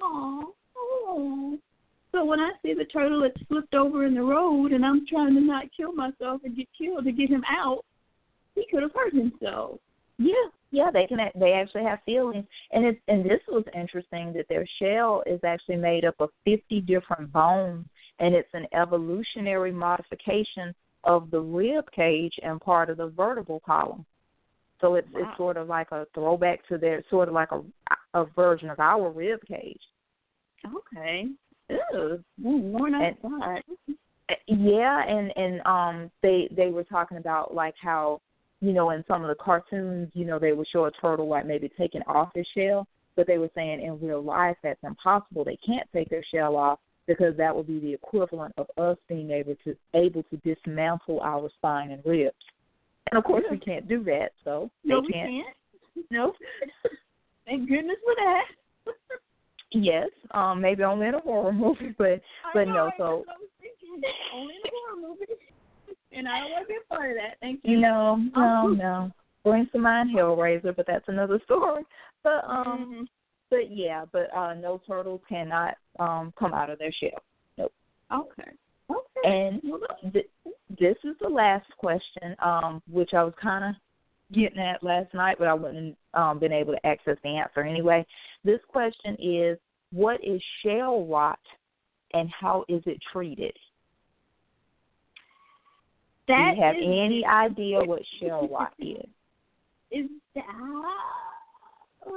Oh. 0.00 0.52
So 2.16 2.24
when 2.24 2.40
I 2.40 2.52
see 2.62 2.72
the 2.72 2.86
turtle 2.86 3.20
that's 3.20 3.46
flipped 3.46 3.74
over 3.74 4.06
in 4.06 4.14
the 4.14 4.22
road 4.22 4.72
and 4.72 4.86
I'm 4.86 5.06
trying 5.06 5.34
to 5.34 5.40
not 5.40 5.66
kill 5.76 5.92
myself 5.92 6.40
and 6.44 6.56
get 6.56 6.66
killed 6.76 7.04
to 7.04 7.12
get 7.12 7.28
him 7.28 7.44
out, 7.46 7.84
he 8.54 8.66
could 8.70 8.82
have 8.82 8.92
hurt 8.94 9.12
himself. 9.12 9.80
Yeah, 10.18 10.32
yeah, 10.70 10.90
they 10.92 11.06
can. 11.06 11.18
They 11.38 11.52
actually 11.52 11.84
have 11.84 11.98
feelings, 12.06 12.44
and 12.72 12.86
it's 12.86 13.00
and 13.08 13.24
this 13.24 13.40
was 13.48 13.64
interesting 13.74 14.32
that 14.32 14.46
their 14.48 14.66
shell 14.80 15.22
is 15.26 15.40
actually 15.44 15.76
made 15.76 16.04
up 16.04 16.14
of 16.20 16.30
fifty 16.44 16.80
different 16.80 17.32
bones, 17.32 17.86
and 18.18 18.34
it's 18.34 18.52
an 18.54 18.66
evolutionary 18.74 19.72
modification 19.72 20.74
of 21.04 21.30
the 21.30 21.40
rib 21.40 21.84
cage 21.94 22.32
and 22.42 22.60
part 22.60 22.90
of 22.90 22.96
the 22.96 23.08
vertebral 23.08 23.60
column. 23.64 24.04
So 24.80 24.94
it's 24.94 25.08
Wow. 25.12 25.20
it's 25.22 25.36
sort 25.36 25.56
of 25.56 25.68
like 25.68 25.92
a 25.92 26.06
throwback 26.14 26.66
to 26.68 26.78
their 26.78 27.02
sort 27.10 27.28
of 27.28 27.34
like 27.34 27.52
a 27.52 27.62
a 28.14 28.24
version 28.34 28.70
of 28.70 28.80
our 28.80 29.10
rib 29.10 29.40
cage. 29.46 29.80
Okay. 30.74 31.28
Ew. 31.68 32.24
More 32.38 32.90
than 32.90 32.94
I 32.94 33.12
thought. 33.20 33.58
Uh, 33.88 33.94
Yeah, 34.48 35.04
and 35.06 35.32
and 35.36 35.60
um 35.66 36.10
they 36.20 36.48
they 36.50 36.68
were 36.70 36.82
talking 36.82 37.16
about 37.16 37.54
like 37.54 37.74
how 37.80 38.20
you 38.60 38.72
know, 38.72 38.90
in 38.90 39.04
some 39.06 39.22
of 39.22 39.28
the 39.28 39.42
cartoons, 39.42 40.10
you 40.14 40.24
know, 40.24 40.38
they 40.38 40.52
would 40.52 40.66
show 40.72 40.86
a 40.86 40.90
turtle 40.90 41.28
like 41.28 41.46
maybe 41.46 41.70
taking 41.78 42.02
off 42.02 42.30
his 42.34 42.46
shell, 42.56 42.86
but 43.14 43.26
they 43.26 43.38
were 43.38 43.50
saying 43.54 43.82
in 43.82 44.00
real 44.00 44.22
life 44.22 44.56
that's 44.62 44.82
impossible. 44.82 45.44
They 45.44 45.58
can't 45.66 45.88
take 45.92 46.08
their 46.08 46.24
shell 46.32 46.56
off 46.56 46.78
because 47.06 47.36
that 47.36 47.54
would 47.54 47.66
be 47.66 47.78
the 47.78 47.92
equivalent 47.92 48.54
of 48.56 48.66
us 48.78 48.96
being 49.08 49.30
able 49.30 49.54
to 49.64 49.76
able 49.94 50.22
to 50.24 50.36
dismantle 50.38 51.20
our 51.20 51.48
spine 51.56 51.90
and 51.90 52.04
ribs. 52.04 52.34
And 53.10 53.18
of 53.18 53.24
course, 53.24 53.44
we 53.50 53.58
can't 53.58 53.88
do 53.88 54.02
that, 54.04 54.30
so 54.44 54.70
no, 54.84 55.00
they 55.00 55.12
can't. 55.12 55.30
we 55.30 55.42
can't. 55.42 56.10
No. 56.10 56.32
Thank 57.44 57.68
goodness 57.68 57.96
for 58.04 58.14
that. 58.16 58.92
yes, 59.72 60.08
um, 60.32 60.60
maybe 60.60 60.82
only 60.82 61.06
in 61.06 61.14
a 61.14 61.20
horror 61.20 61.52
movie, 61.52 61.94
but 61.96 62.20
but 62.52 62.64
know, 62.64 62.90
no. 62.90 62.90
So 62.98 63.24
only 64.34 64.54
in 64.54 64.60
a 64.64 64.70
horror 64.72 65.00
movie, 65.00 65.32
and 66.16 66.28
I 66.28 66.40
don't 66.40 66.50
want 66.50 66.64
to 66.64 66.68
be 66.68 66.78
a 66.82 66.94
part 66.94 67.10
of 67.10 67.16
that. 67.16 67.36
Thank 67.40 67.60
you. 67.64 67.78
No, 67.78 68.16
no, 68.34 68.68
no. 68.68 69.10
Brings 69.44 69.70
to 69.72 69.78
mind 69.78 70.10
Hellraiser, 70.16 70.74
but 70.74 70.86
that's 70.86 71.08
another 71.08 71.40
story. 71.44 71.84
But 72.22 72.44
um, 72.48 72.66
mm-hmm. 72.66 73.02
but 73.50 73.70
yeah, 73.70 74.04
but 74.10 74.34
uh, 74.36 74.54
no 74.54 74.80
turtles 74.86 75.20
cannot 75.28 75.74
um 75.98 76.32
come 76.38 76.54
out 76.54 76.70
of 76.70 76.78
their 76.78 76.92
shell. 76.92 77.22
Nope. 77.58 77.72
Okay. 78.12 78.50
Okay. 78.90 79.00
And 79.24 79.62
th- 80.12 80.28
this 80.78 80.96
is 81.04 81.16
the 81.20 81.28
last 81.28 81.66
question, 81.76 82.36
um, 82.42 82.82
which 82.90 83.10
I 83.14 83.24
was 83.24 83.34
kind 83.40 83.64
of 83.64 83.74
getting 84.34 84.58
at 84.58 84.82
last 84.82 85.12
night, 85.14 85.36
but 85.38 85.48
I 85.48 85.54
wouldn't 85.54 85.96
um, 86.14 86.38
been 86.38 86.52
able 86.52 86.72
to 86.72 86.86
access 86.86 87.16
the 87.22 87.30
answer 87.30 87.60
anyway. 87.60 88.06
This 88.44 88.60
question 88.68 89.16
is, 89.20 89.58
what 89.92 90.20
is 90.24 90.40
shell 90.64 91.04
rot, 91.06 91.38
and 92.12 92.28
how 92.30 92.64
is 92.68 92.82
it 92.86 92.98
treated? 93.12 93.56
That 96.28 96.52
Do 96.54 96.56
you 96.56 96.62
have 96.62 96.76
is, 96.76 96.82
any 96.82 97.24
idea 97.24 97.80
what 97.84 98.02
shell 98.20 98.48
rot 98.48 98.72
is? 98.78 99.06
Is 99.90 100.10
that? 100.34 100.44
Uh, 102.06 102.10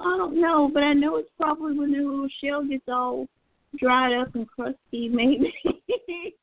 I 0.00 0.16
don't 0.16 0.40
know, 0.40 0.70
but 0.72 0.82
I 0.82 0.92
know 0.92 1.16
it's 1.16 1.30
probably 1.36 1.78
when 1.78 1.92
the 1.92 1.98
little 1.98 2.28
shell 2.42 2.64
gets 2.64 2.84
all 2.88 3.26
dried 3.78 4.14
up 4.14 4.34
and 4.34 4.48
crusty, 4.48 5.08
maybe. 5.08 5.52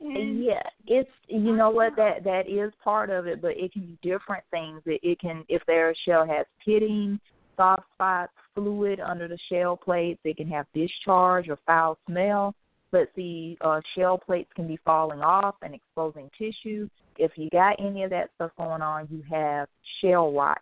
and, 0.00 0.44
yeah, 0.44 0.62
it's 0.86 1.10
you 1.28 1.56
know 1.56 1.70
what 1.70 1.96
that 1.96 2.24
that 2.24 2.48
is 2.48 2.72
part 2.82 3.10
of 3.10 3.26
it, 3.26 3.40
but 3.40 3.56
it 3.56 3.72
can 3.72 3.82
be 3.82 3.98
different 4.02 4.44
things. 4.50 4.82
It, 4.86 5.00
it 5.02 5.20
can 5.20 5.44
if 5.48 5.64
their 5.66 5.94
shell 6.06 6.26
has 6.26 6.46
pitting, 6.64 7.18
soft 7.56 7.84
spots, 7.94 8.32
fluid 8.54 9.00
under 9.00 9.28
the 9.28 9.38
shell 9.50 9.76
plates. 9.76 10.20
It 10.24 10.36
can 10.36 10.48
have 10.48 10.66
discharge 10.74 11.48
or 11.48 11.58
foul 11.66 11.98
smell. 12.06 12.54
But 12.92 13.08
the 13.16 13.56
uh, 13.62 13.80
shell 13.96 14.18
plates 14.18 14.50
can 14.54 14.68
be 14.68 14.78
falling 14.84 15.22
off 15.22 15.56
and 15.62 15.74
exposing 15.74 16.30
tissue. 16.38 16.88
If 17.18 17.32
you 17.36 17.50
got 17.50 17.76
any 17.80 18.04
of 18.04 18.10
that 18.10 18.30
stuff 18.36 18.52
going 18.56 18.82
on, 18.82 19.08
you 19.10 19.22
have 19.30 19.68
shell 20.00 20.32
rot. 20.32 20.60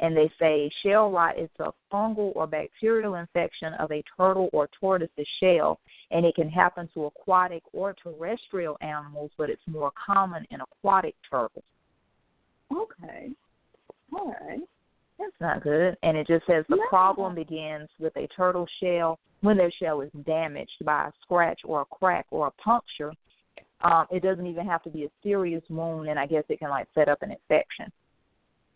And 0.00 0.16
they 0.16 0.30
say 0.38 0.70
shell 0.82 1.10
rot 1.10 1.38
is 1.38 1.48
a 1.60 1.72
fungal 1.92 2.32
or 2.34 2.46
bacterial 2.46 3.14
infection 3.14 3.72
of 3.74 3.90
a 3.90 4.02
turtle 4.16 4.50
or 4.52 4.68
tortoise's 4.78 5.26
shell, 5.40 5.80
and 6.10 6.26
it 6.26 6.34
can 6.34 6.50
happen 6.50 6.88
to 6.94 7.06
aquatic 7.06 7.62
or 7.72 7.94
terrestrial 7.94 8.76
animals, 8.80 9.30
but 9.38 9.48
it's 9.48 9.62
more 9.66 9.92
common 10.06 10.44
in 10.50 10.60
aquatic 10.60 11.14
turtles. 11.30 11.64
Okay. 12.72 13.30
All 14.12 14.34
right. 14.46 14.60
That's 15.22 15.40
not 15.40 15.62
good. 15.62 15.96
And 16.02 16.16
it 16.16 16.26
just 16.26 16.44
says 16.46 16.64
the 16.68 16.76
No. 16.76 16.88
problem 16.88 17.34
begins 17.34 17.88
with 18.00 18.16
a 18.16 18.26
turtle 18.28 18.66
shell 18.80 19.20
when 19.40 19.56
their 19.56 19.70
shell 19.70 20.00
is 20.00 20.10
damaged 20.24 20.84
by 20.84 21.08
a 21.08 21.12
scratch 21.22 21.60
or 21.64 21.82
a 21.82 21.84
crack 21.84 22.26
or 22.30 22.48
a 22.48 22.50
puncture. 22.62 23.12
Um, 23.82 24.06
it 24.10 24.22
doesn't 24.22 24.46
even 24.46 24.66
have 24.66 24.82
to 24.82 24.90
be 24.90 25.04
a 25.04 25.10
serious 25.22 25.62
wound, 25.68 26.08
and 26.08 26.18
I 26.18 26.26
guess 26.26 26.44
it 26.48 26.58
can 26.58 26.70
like 26.70 26.88
set 26.94 27.08
up 27.08 27.22
an 27.22 27.32
infection. 27.32 27.92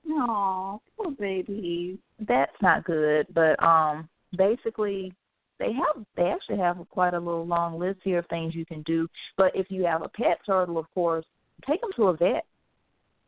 Aw, 0.08 0.78
poor 0.96 1.10
babies. 1.12 1.98
That's 2.20 2.60
not 2.62 2.84
good. 2.84 3.26
But 3.34 3.60
um, 3.62 4.08
basically, 4.36 5.12
they 5.58 5.72
have 5.72 6.04
they 6.16 6.30
actually 6.30 6.58
have 6.58 6.76
quite 6.90 7.14
a 7.14 7.18
little 7.18 7.46
long 7.46 7.78
list 7.78 8.00
here 8.02 8.18
of 8.18 8.26
things 8.26 8.54
you 8.54 8.66
can 8.66 8.82
do. 8.82 9.08
But 9.36 9.54
if 9.54 9.70
you 9.70 9.84
have 9.84 10.02
a 10.02 10.08
pet 10.08 10.38
turtle, 10.44 10.78
of 10.78 10.86
course, 10.94 11.26
take 11.66 11.80
them 11.80 11.92
to 11.96 12.08
a 12.08 12.16
vet. 12.16 12.44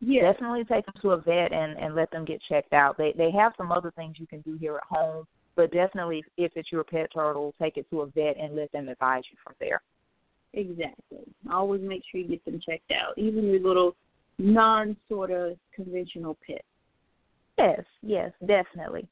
Yes. 0.00 0.34
Definitely 0.34 0.64
take 0.64 0.86
them 0.86 0.94
to 1.02 1.10
a 1.10 1.16
vet 1.20 1.52
and 1.52 1.76
and 1.76 1.94
let 1.94 2.10
them 2.10 2.24
get 2.24 2.40
checked 2.48 2.72
out. 2.72 2.96
They 2.96 3.12
they 3.16 3.30
have 3.32 3.52
some 3.56 3.72
other 3.72 3.90
things 3.92 4.16
you 4.18 4.26
can 4.26 4.40
do 4.42 4.56
here 4.56 4.76
at 4.76 4.84
home, 4.84 5.26
but 5.56 5.72
definitely 5.72 6.22
if 6.36 6.52
it's 6.54 6.70
your 6.70 6.84
pet 6.84 7.10
turtle, 7.12 7.52
take 7.60 7.76
it 7.76 7.90
to 7.90 8.02
a 8.02 8.06
vet 8.06 8.36
and 8.36 8.54
let 8.54 8.70
them 8.72 8.88
advise 8.88 9.24
you 9.30 9.36
from 9.42 9.54
there. 9.58 9.82
Exactly. 10.54 11.24
Always 11.50 11.82
make 11.82 12.02
sure 12.10 12.20
you 12.20 12.28
get 12.28 12.44
them 12.44 12.60
checked 12.64 12.92
out, 12.92 13.18
even 13.18 13.44
your 13.44 13.60
little 13.60 13.96
non 14.38 14.96
sort 15.08 15.30
of 15.30 15.56
conventional 15.74 16.36
pet. 16.46 16.64
Yes, 17.58 17.82
yes, 18.02 18.30
definitely. 18.46 19.06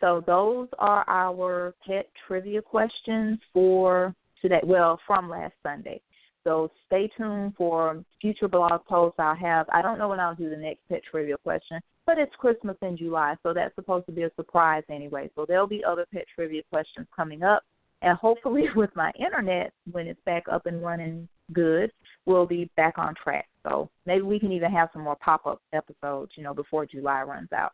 So 0.00 0.22
those 0.26 0.68
are 0.78 1.04
our 1.08 1.74
pet 1.86 2.08
trivia 2.26 2.62
questions 2.62 3.38
for 3.52 4.14
today. 4.40 4.60
Well, 4.62 5.00
from 5.06 5.28
last 5.28 5.54
Sunday. 5.62 6.00
So 6.46 6.70
stay 6.86 7.10
tuned 7.16 7.54
for 7.58 8.04
future 8.20 8.46
blog 8.46 8.84
posts 8.84 9.18
I'll 9.18 9.34
have. 9.34 9.66
I 9.72 9.82
don't 9.82 9.98
know 9.98 10.08
when 10.08 10.20
I'll 10.20 10.36
do 10.36 10.48
the 10.48 10.56
next 10.56 10.78
pet 10.88 11.00
trivia 11.10 11.36
question, 11.38 11.80
but 12.06 12.18
it's 12.18 12.32
Christmas 12.38 12.76
in 12.82 12.96
July, 12.96 13.34
so 13.42 13.52
that's 13.52 13.74
supposed 13.74 14.06
to 14.06 14.12
be 14.12 14.22
a 14.22 14.30
surprise 14.36 14.84
anyway. 14.88 15.28
So 15.34 15.44
there'll 15.44 15.66
be 15.66 15.82
other 15.84 16.06
pet 16.14 16.24
trivia 16.32 16.62
questions 16.70 17.08
coming 17.14 17.42
up. 17.42 17.64
And 18.02 18.16
hopefully 18.16 18.66
with 18.76 18.90
my 18.94 19.10
internet, 19.18 19.72
when 19.90 20.06
it's 20.06 20.20
back 20.24 20.44
up 20.50 20.66
and 20.66 20.84
running 20.84 21.26
good, 21.52 21.90
we'll 22.26 22.46
be 22.46 22.70
back 22.76 22.96
on 22.96 23.16
track. 23.20 23.48
So 23.64 23.90
maybe 24.06 24.22
we 24.22 24.38
can 24.38 24.52
even 24.52 24.70
have 24.70 24.90
some 24.92 25.02
more 25.02 25.16
pop 25.16 25.46
up 25.46 25.60
episodes, 25.72 26.30
you 26.36 26.44
know, 26.44 26.54
before 26.54 26.86
July 26.86 27.22
runs 27.22 27.52
out. 27.52 27.72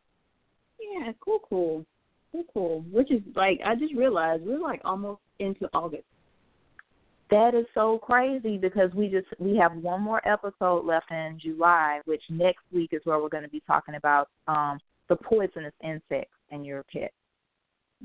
Yeah, 0.80 1.12
cool, 1.20 1.40
cool. 1.46 1.84
Cool, 2.32 2.44
cool. 2.54 2.84
Which 2.90 3.10
is 3.10 3.20
like 3.36 3.60
I 3.66 3.74
just 3.74 3.94
realized 3.94 4.44
we're 4.44 4.58
like 4.58 4.80
almost 4.86 5.20
into 5.38 5.68
August. 5.74 6.04
That 7.32 7.54
is 7.54 7.64
so 7.72 7.96
crazy 7.96 8.58
because 8.58 8.92
we 8.92 9.08
just 9.08 9.26
we 9.38 9.56
have 9.56 9.74
one 9.76 10.02
more 10.02 10.20
episode 10.28 10.84
left 10.84 11.10
in 11.10 11.38
July, 11.42 12.02
which 12.04 12.20
next 12.28 12.60
week 12.70 12.90
is 12.92 13.00
where 13.04 13.18
we're 13.18 13.30
going 13.30 13.42
to 13.42 13.48
be 13.48 13.62
talking 13.66 13.94
about 13.94 14.28
um 14.48 14.78
the 15.08 15.16
poisonous 15.16 15.72
insects 15.82 16.36
in 16.50 16.62
your 16.62 16.84
pet. 16.92 17.10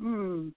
Mm. 0.02 0.54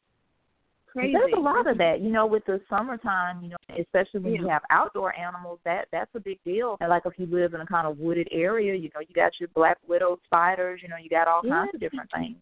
Crazy. 0.86 1.12
There's 1.12 1.32
a 1.36 1.40
lot 1.40 1.66
of 1.66 1.78
that, 1.78 2.00
you 2.00 2.10
know, 2.10 2.26
with 2.26 2.44
the 2.46 2.60
summertime, 2.70 3.42
you 3.42 3.48
know, 3.50 3.56
especially 3.80 4.20
when 4.20 4.34
you 4.34 4.48
have 4.48 4.62
outdoor 4.70 5.16
animals, 5.18 5.58
that 5.64 5.86
that's 5.90 6.10
a 6.14 6.20
big 6.20 6.38
deal. 6.44 6.76
And 6.80 6.90
like 6.90 7.02
if 7.06 7.14
you 7.16 7.26
live 7.26 7.54
in 7.54 7.60
a 7.60 7.66
kind 7.66 7.88
of 7.88 7.98
wooded 7.98 8.28
area, 8.30 8.74
you 8.76 8.88
know, 8.94 9.00
you 9.00 9.12
got 9.16 9.32
your 9.40 9.48
black 9.48 9.78
widow 9.88 10.16
spiders, 10.26 10.80
you 10.80 10.88
know, 10.88 10.96
you 10.96 11.10
got 11.10 11.26
all 11.26 11.40
Yeah. 11.42 11.62
kinds 11.62 11.74
of 11.74 11.80
different 11.80 12.08
things. 12.12 12.36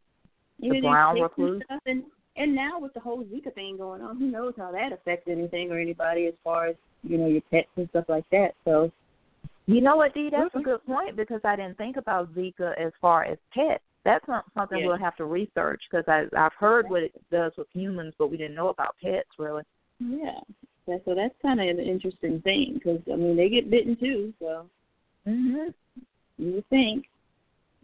You 0.58 0.74
know, 0.74 0.90
brown 0.90 1.20
recluse. 1.22 1.62
and 1.86 2.04
and 2.38 2.54
now 2.54 2.78
with 2.78 2.94
the 2.94 3.00
whole 3.00 3.24
Zika 3.24 3.52
thing 3.54 3.76
going 3.76 4.00
on, 4.00 4.16
who 4.18 4.30
knows 4.30 4.54
how 4.56 4.70
that 4.72 4.92
affects 4.92 5.28
anything 5.28 5.70
or 5.70 5.78
anybody 5.78 6.26
as 6.26 6.34
far 6.42 6.66
as 6.68 6.76
you 7.02 7.18
know 7.18 7.26
your 7.26 7.42
pets 7.50 7.68
and 7.76 7.88
stuff 7.90 8.06
like 8.08 8.24
that. 8.30 8.54
So 8.64 8.90
You 9.66 9.82
know 9.82 9.96
what, 9.96 10.14
Dee? 10.14 10.30
That's 10.30 10.54
a 10.54 10.60
good 10.60 10.84
point 10.86 11.14
because 11.14 11.40
I 11.44 11.54
didn't 11.56 11.76
think 11.76 11.96
about 11.98 12.34
Zika 12.34 12.72
as 12.78 12.92
far 13.00 13.24
as 13.24 13.36
pets. 13.52 13.82
That's 14.04 14.26
not 14.26 14.46
something 14.54 14.78
Yeah. 14.78 14.86
we'll 14.86 14.96
have 14.96 15.16
to 15.16 15.26
research 15.26 15.82
because 15.90 16.04
I 16.08 16.26
I've 16.36 16.54
heard 16.54 16.88
what 16.88 17.02
it 17.02 17.12
does 17.30 17.52
with 17.58 17.68
humans, 17.74 18.14
but 18.18 18.30
we 18.30 18.36
didn't 18.38 18.54
know 18.56 18.68
about 18.68 18.96
pets 19.02 19.28
really. 19.38 19.64
yeah, 20.00 20.40
that, 20.86 21.04
so 21.04 21.14
that's 21.14 21.34
kind 21.42 21.60
of 21.60 21.66
an 21.68 21.80
interesting 21.80 22.40
thing 22.42 22.74
because 22.74 23.00
I 23.12 23.16
mean 23.16 23.36
they 23.36 23.48
get 23.50 23.68
bitten 23.70 23.96
too, 23.96 24.32
so 24.38 24.68
Mhm. 25.26 25.74
you 26.38 26.52
would 26.52 26.68
think, 26.68 27.06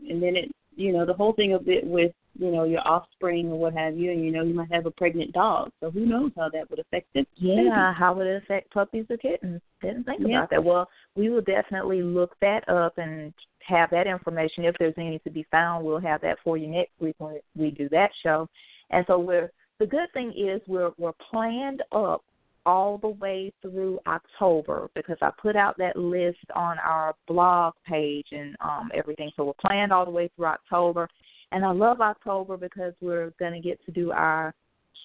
and 0.08 0.22
then 0.22 0.36
it 0.36 0.50
you 0.76 0.92
know 0.92 1.04
the 1.04 1.12
whole 1.14 1.32
thing 1.34 1.52
of 1.52 1.68
it 1.68 1.84
with 1.84 2.14
you 2.38 2.50
know 2.50 2.64
your 2.64 2.86
offspring 2.86 3.50
or 3.50 3.58
what 3.58 3.74
have 3.74 3.96
you, 3.96 4.10
and 4.10 4.24
you 4.24 4.32
know 4.32 4.42
you 4.42 4.54
might 4.54 4.72
have 4.72 4.86
a 4.86 4.90
pregnant 4.90 5.32
dog, 5.32 5.70
so 5.80 5.90
who 5.90 6.06
knows 6.06 6.32
how 6.36 6.48
that 6.50 6.68
would 6.70 6.78
affect 6.78 7.08
it. 7.14 7.28
Yeah, 7.36 7.92
how 7.94 8.14
would 8.14 8.26
it 8.26 8.42
affect 8.42 8.72
puppies 8.72 9.06
or 9.10 9.16
kittens? 9.16 9.60
Didn't 9.80 10.04
think 10.04 10.20
Yeah. 10.20 10.38
about 10.38 10.50
that. 10.50 10.64
Well, 10.64 10.88
we 11.14 11.30
will 11.30 11.42
definitely 11.42 12.02
look 12.02 12.38
that 12.40 12.68
up 12.68 12.98
and 12.98 13.32
have 13.60 13.90
that 13.90 14.06
information. 14.06 14.64
If 14.64 14.76
there's 14.78 14.94
any 14.98 15.18
to 15.20 15.30
be 15.30 15.44
found, 15.44 15.84
we'll 15.84 15.98
have 16.00 16.20
that 16.22 16.38
for 16.44 16.56
you 16.56 16.68
next 16.68 16.92
week 17.00 17.16
when 17.18 17.40
we 17.56 17.70
do 17.70 17.88
that 17.90 18.10
show. 18.22 18.48
And 18.90 19.04
so 19.06 19.18
we're 19.18 19.50
the 19.78 19.86
good 19.86 20.12
thing 20.12 20.32
is 20.36 20.60
we're 20.66 20.92
we're 20.98 21.12
planned 21.30 21.82
up 21.92 22.22
all 22.66 22.96
the 22.96 23.08
way 23.08 23.52
through 23.60 23.98
October 24.06 24.88
because 24.94 25.18
I 25.20 25.30
put 25.40 25.54
out 25.54 25.76
that 25.78 25.96
list 25.96 26.38
on 26.54 26.78
our 26.78 27.14
blog 27.26 27.74
page 27.86 28.28
and 28.32 28.56
um 28.60 28.90
everything. 28.94 29.30
So 29.36 29.44
we're 29.44 29.52
planned 29.66 29.92
all 29.92 30.04
the 30.04 30.10
way 30.10 30.30
through 30.34 30.46
October. 30.46 31.08
And 31.52 31.64
I 31.64 31.70
love 31.70 32.00
October 32.00 32.56
because 32.56 32.94
we're 33.00 33.32
gonna 33.38 33.60
get 33.60 33.84
to 33.86 33.92
do 33.92 34.10
our 34.10 34.54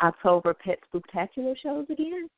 October 0.01 0.53
Pet 0.53 0.79
Spooktacular 0.91 1.55
shows 1.61 1.85
again. 1.89 2.29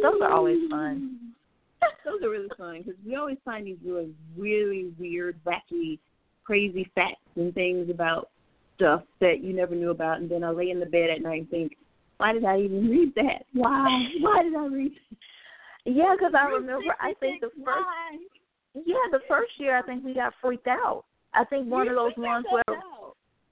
Those 0.00 0.20
are 0.22 0.32
always 0.32 0.58
fun. 0.70 1.32
Those 2.04 2.22
are 2.22 2.30
really 2.30 2.48
fun 2.56 2.82
because 2.82 2.98
we 3.04 3.16
always 3.16 3.38
find 3.44 3.66
these 3.66 3.78
really, 3.84 4.12
really 4.36 4.92
weird, 4.98 5.38
wacky, 5.44 5.98
crazy 6.44 6.90
facts 6.94 7.16
and 7.36 7.52
things 7.54 7.90
about 7.90 8.28
stuff 8.76 9.02
that 9.20 9.42
you 9.42 9.52
never 9.54 9.74
knew 9.74 9.90
about. 9.90 10.20
And 10.20 10.30
then 10.30 10.44
I 10.44 10.50
lay 10.50 10.70
in 10.70 10.80
the 10.80 10.86
bed 10.86 11.10
at 11.10 11.22
night 11.22 11.42
and 11.42 11.50
think, 11.50 11.72
why 12.18 12.32
did 12.32 12.44
I 12.44 12.60
even 12.60 12.88
read 12.88 13.14
that? 13.16 13.44
Why? 13.52 14.08
Why 14.20 14.42
did 14.42 14.54
I 14.54 14.66
read? 14.66 14.92
That? 14.92 15.92
Yeah, 15.92 16.14
because 16.16 16.32
I 16.36 16.46
remember. 16.46 16.94
I 17.00 17.14
think 17.20 17.40
the 17.40 17.50
first. 17.64 18.86
Yeah, 18.86 18.94
the 19.10 19.20
first 19.28 19.52
year 19.58 19.78
I 19.78 19.82
think 19.82 20.04
we 20.04 20.14
got 20.14 20.34
freaked 20.42 20.66
out. 20.66 21.04
I 21.34 21.44
think 21.44 21.68
one 21.70 21.88
of 21.88 21.94
those 21.94 22.12
ones 22.16 22.46
where. 22.50 22.64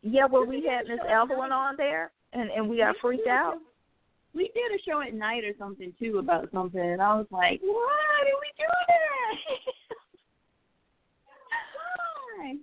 Yeah, 0.06 0.26
well, 0.30 0.44
we 0.44 0.66
had 0.68 0.86
Miss 0.86 1.00
Evelyn 1.08 1.50
on 1.50 1.76
there, 1.78 2.12
and 2.34 2.50
and 2.50 2.68
we 2.68 2.76
got 2.76 2.94
freaked 3.00 3.26
out. 3.26 3.54
We 4.34 4.50
did 4.54 4.78
a 4.78 4.82
show 4.86 5.00
at 5.00 5.14
night 5.14 5.44
or 5.44 5.52
something 5.58 5.94
too 5.98 6.18
about 6.18 6.50
something, 6.52 6.78
and 6.78 7.00
I 7.00 7.14
was 7.14 7.26
like, 7.30 7.60
"Why 7.62 8.22
did 8.24 8.34
we 8.38 8.50
do 8.58 8.66
that? 8.88 9.36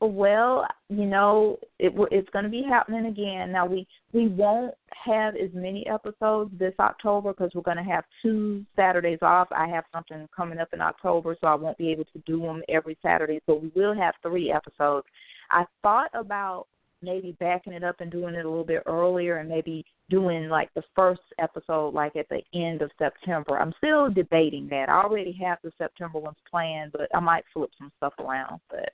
Why?" 0.00 0.08
Well, 0.08 0.66
you 0.88 1.04
know, 1.04 1.58
it 1.78 1.92
it's 2.10 2.30
going 2.30 2.44
to 2.44 2.50
be 2.50 2.62
happening 2.66 3.04
again. 3.04 3.52
Now 3.52 3.66
we 3.66 3.86
we 4.14 4.28
won't 4.28 4.74
have 5.04 5.36
as 5.36 5.50
many 5.52 5.86
episodes 5.86 6.52
this 6.58 6.74
October 6.80 7.34
because 7.34 7.50
we're 7.54 7.60
going 7.60 7.76
to 7.76 7.82
have 7.82 8.04
two 8.22 8.64
Saturdays 8.76 9.18
off. 9.20 9.48
I 9.52 9.66
have 9.68 9.84
something 9.92 10.26
coming 10.34 10.58
up 10.58 10.68
in 10.72 10.80
October, 10.80 11.36
so 11.38 11.48
I 11.48 11.54
won't 11.54 11.76
be 11.76 11.90
able 11.90 12.04
to 12.04 12.18
do 12.24 12.40
them 12.40 12.62
every 12.70 12.96
Saturday. 13.02 13.42
But 13.46 13.60
we 13.60 13.70
will 13.74 13.94
have 13.94 14.14
three 14.22 14.50
episodes. 14.50 15.06
I 15.52 15.64
thought 15.82 16.10
about 16.14 16.66
maybe 17.02 17.36
backing 17.40 17.72
it 17.72 17.84
up 17.84 18.00
and 18.00 18.10
doing 18.10 18.34
it 18.34 18.44
a 18.44 18.48
little 18.48 18.64
bit 18.64 18.82
earlier, 18.86 19.38
and 19.38 19.48
maybe 19.48 19.84
doing 20.08 20.48
like 20.48 20.72
the 20.74 20.82
first 20.94 21.20
episode 21.38 21.94
like 21.94 22.16
at 22.16 22.28
the 22.28 22.42
end 22.54 22.82
of 22.82 22.90
September. 22.98 23.58
I'm 23.58 23.74
still 23.78 24.10
debating 24.10 24.68
that. 24.68 24.88
I 24.88 25.02
already 25.02 25.36
have 25.42 25.58
the 25.62 25.72
September 25.78 26.18
ones 26.18 26.36
planned, 26.50 26.92
but 26.92 27.08
I 27.14 27.20
might 27.20 27.44
flip 27.52 27.70
some 27.78 27.92
stuff 27.96 28.14
around. 28.18 28.60
But 28.70 28.90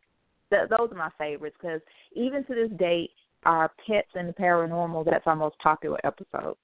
th- 0.51 0.69
those 0.71 0.91
are 0.91 0.97
my 0.97 1.11
favorites 1.19 1.57
because 1.61 1.81
even 2.15 2.45
to 2.45 2.55
this 2.55 2.79
date, 2.79 3.11
our 3.45 3.71
pets 3.87 4.09
and 4.15 4.29
the 4.29 4.33
paranormal 4.33 5.05
that's 5.05 5.27
our 5.27 5.37
most 5.37 5.59
popular 5.59 5.99
episode. 6.05 6.57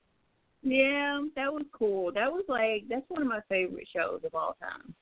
Yeah, 0.63 1.21
that 1.37 1.53
was 1.53 1.65
cool. 1.73 2.11
That 2.13 2.33
was 2.33 2.45
like 2.49 2.85
that's 2.89 3.09
one 3.09 3.23
of 3.23 3.29
my 3.29 3.41
favorite 3.49 3.89
shows 3.95 4.21
of 4.25 4.35
all 4.35 4.57
time. 4.61 4.95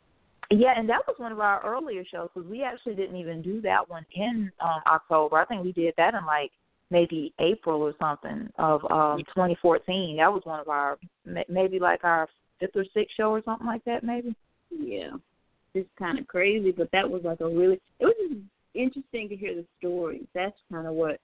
Yeah, 0.54 0.74
and 0.76 0.88
that 0.88 1.00
was 1.06 1.16
one 1.18 1.32
of 1.32 1.40
our 1.40 1.64
earlier 1.64 2.04
shows 2.04 2.28
because 2.34 2.48
we 2.48 2.62
actually 2.62 2.94
didn't 2.94 3.16
even 3.16 3.42
do 3.42 3.60
that 3.62 3.88
one 3.88 4.04
in 4.14 4.50
um 4.60 4.82
October. 4.86 5.36
I 5.36 5.44
think 5.46 5.64
we 5.64 5.72
did 5.72 5.94
that 5.96 6.14
in 6.14 6.26
like 6.26 6.50
maybe 6.90 7.32
April 7.38 7.80
or 7.82 7.94
something 7.98 8.48
of 8.58 8.84
um 8.90 9.18
2014. 9.34 10.16
That 10.18 10.32
was 10.32 10.42
one 10.44 10.60
of 10.60 10.68
our 10.68 10.98
maybe 11.48 11.78
like 11.78 12.04
our 12.04 12.28
fifth 12.60 12.76
or 12.76 12.84
sixth 12.92 13.14
show 13.16 13.30
or 13.30 13.42
something 13.44 13.66
like 13.66 13.84
that, 13.84 14.04
maybe. 14.04 14.34
Yeah, 14.70 15.12
it's 15.74 15.88
kind 15.98 16.18
of 16.18 16.26
crazy, 16.26 16.70
but 16.70 16.90
that 16.92 17.08
was 17.08 17.22
like 17.24 17.40
a 17.40 17.48
really 17.48 17.80
it 17.98 18.04
was 18.04 18.14
just 18.28 18.40
interesting 18.74 19.28
to 19.28 19.36
hear 19.36 19.54
the 19.54 19.64
stories. 19.78 20.26
That's 20.34 20.56
kind 20.70 20.86
of 20.86 20.94
what, 20.94 21.18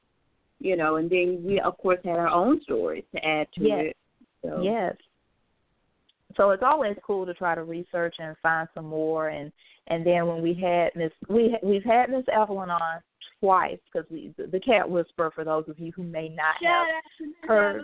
you 0.59 0.77
know, 0.77 0.97
and 0.97 1.11
then 1.11 1.43
we 1.45 1.61
of 1.61 1.77
course 1.79 1.99
had 2.05 2.17
our 2.17 2.29
own 2.29 2.63
stories 2.63 3.05
to 3.15 3.25
add 3.25 3.47
to 3.57 3.63
yes. 3.63 3.85
it. 3.89 3.97
So. 4.43 4.63
Yes. 4.63 4.95
So 6.37 6.51
it's 6.51 6.63
always 6.63 6.97
cool 7.07 7.27
to 7.27 7.35
try 7.35 7.55
to 7.55 7.65
research 7.65 8.17
and 8.19 8.37
find 8.43 8.69
some 8.75 8.87
more, 8.87 9.29
and 9.29 9.51
and 9.89 10.07
then 10.07 10.27
when 10.27 10.43
we 10.43 10.55
had 10.55 10.91
Miss 10.95 11.13
we 11.29 11.57
we've 11.63 11.85
had 11.85 12.11
Miss 12.11 12.25
Evelyn 12.33 12.71
on 12.71 13.01
twice 13.41 13.79
because 13.93 14.09
we 14.11 14.35
the 14.37 14.61
cat 14.61 14.89
whisperer 14.89 15.31
for 15.35 15.45
those 15.45 15.65
of 15.69 15.79
you 15.79 15.93
who 15.95 16.03
may 16.03 16.29
not 16.29 16.55
shout 16.63 16.87
have 17.19 17.49
heard. 17.49 17.83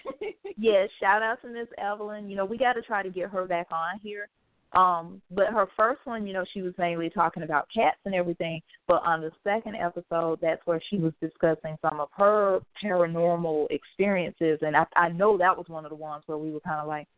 yes, 0.56 0.88
shout 1.00 1.22
out 1.22 1.40
to 1.42 1.48
Miss 1.48 1.68
Evelyn. 1.78 2.28
You 2.28 2.36
know 2.36 2.44
we 2.44 2.58
got 2.58 2.74
to 2.74 2.82
try 2.82 3.02
to 3.02 3.10
get 3.10 3.30
her 3.30 3.46
back 3.46 3.68
on 3.70 3.98
here 4.02 4.28
um, 4.72 5.22
but 5.30 5.46
her 5.46 5.66
first 5.76 6.00
one, 6.04 6.26
you 6.26 6.34
know, 6.34 6.44
she 6.52 6.60
was 6.60 6.74
mainly 6.76 7.08
talking 7.08 7.42
about 7.42 7.68
cats 7.74 7.98
and 8.04 8.14
everything. 8.14 8.60
But 8.86 9.02
on 9.04 9.22
the 9.22 9.30
second 9.42 9.76
episode, 9.76 10.40
that's 10.42 10.60
where 10.66 10.80
she 10.90 10.98
was 10.98 11.12
discussing 11.20 11.76
some 11.80 12.00
of 12.00 12.08
her 12.16 12.60
paranormal 12.84 13.68
experiences, 13.70 14.58
and 14.62 14.76
I, 14.76 14.84
I 14.94 15.08
know 15.08 15.38
that 15.38 15.56
was 15.56 15.66
one 15.68 15.84
of 15.84 15.90
the 15.90 15.96
ones 15.96 16.24
where 16.26 16.38
we 16.38 16.50
were 16.50 16.60
kind 16.60 16.80
of 16.80 16.88
like, 16.88 17.08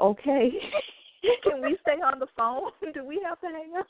okay, 0.00 0.50
can 1.42 1.62
we 1.62 1.76
stay 1.82 2.00
on 2.02 2.18
the 2.18 2.26
phone? 2.36 2.70
Do 2.94 3.04
we 3.04 3.20
have 3.26 3.40
to 3.40 3.46
hang 3.46 3.72
up? 3.78 3.86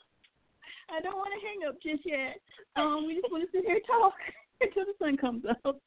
I 0.89 1.01
don't 1.01 1.17
want 1.17 1.31
to 1.33 1.45
hang 1.45 1.67
up 1.67 1.81
just 1.81 2.05
yet. 2.05 2.39
Um, 2.75 3.05
we 3.07 3.15
just 3.15 3.31
want 3.31 3.43
to 3.43 3.51
sit 3.51 3.65
here 3.65 3.75
and 3.75 3.83
talk 3.85 4.13
until 4.61 4.85
the 4.85 4.93
sun 4.99 5.17
comes 5.17 5.43
up. 5.45 5.79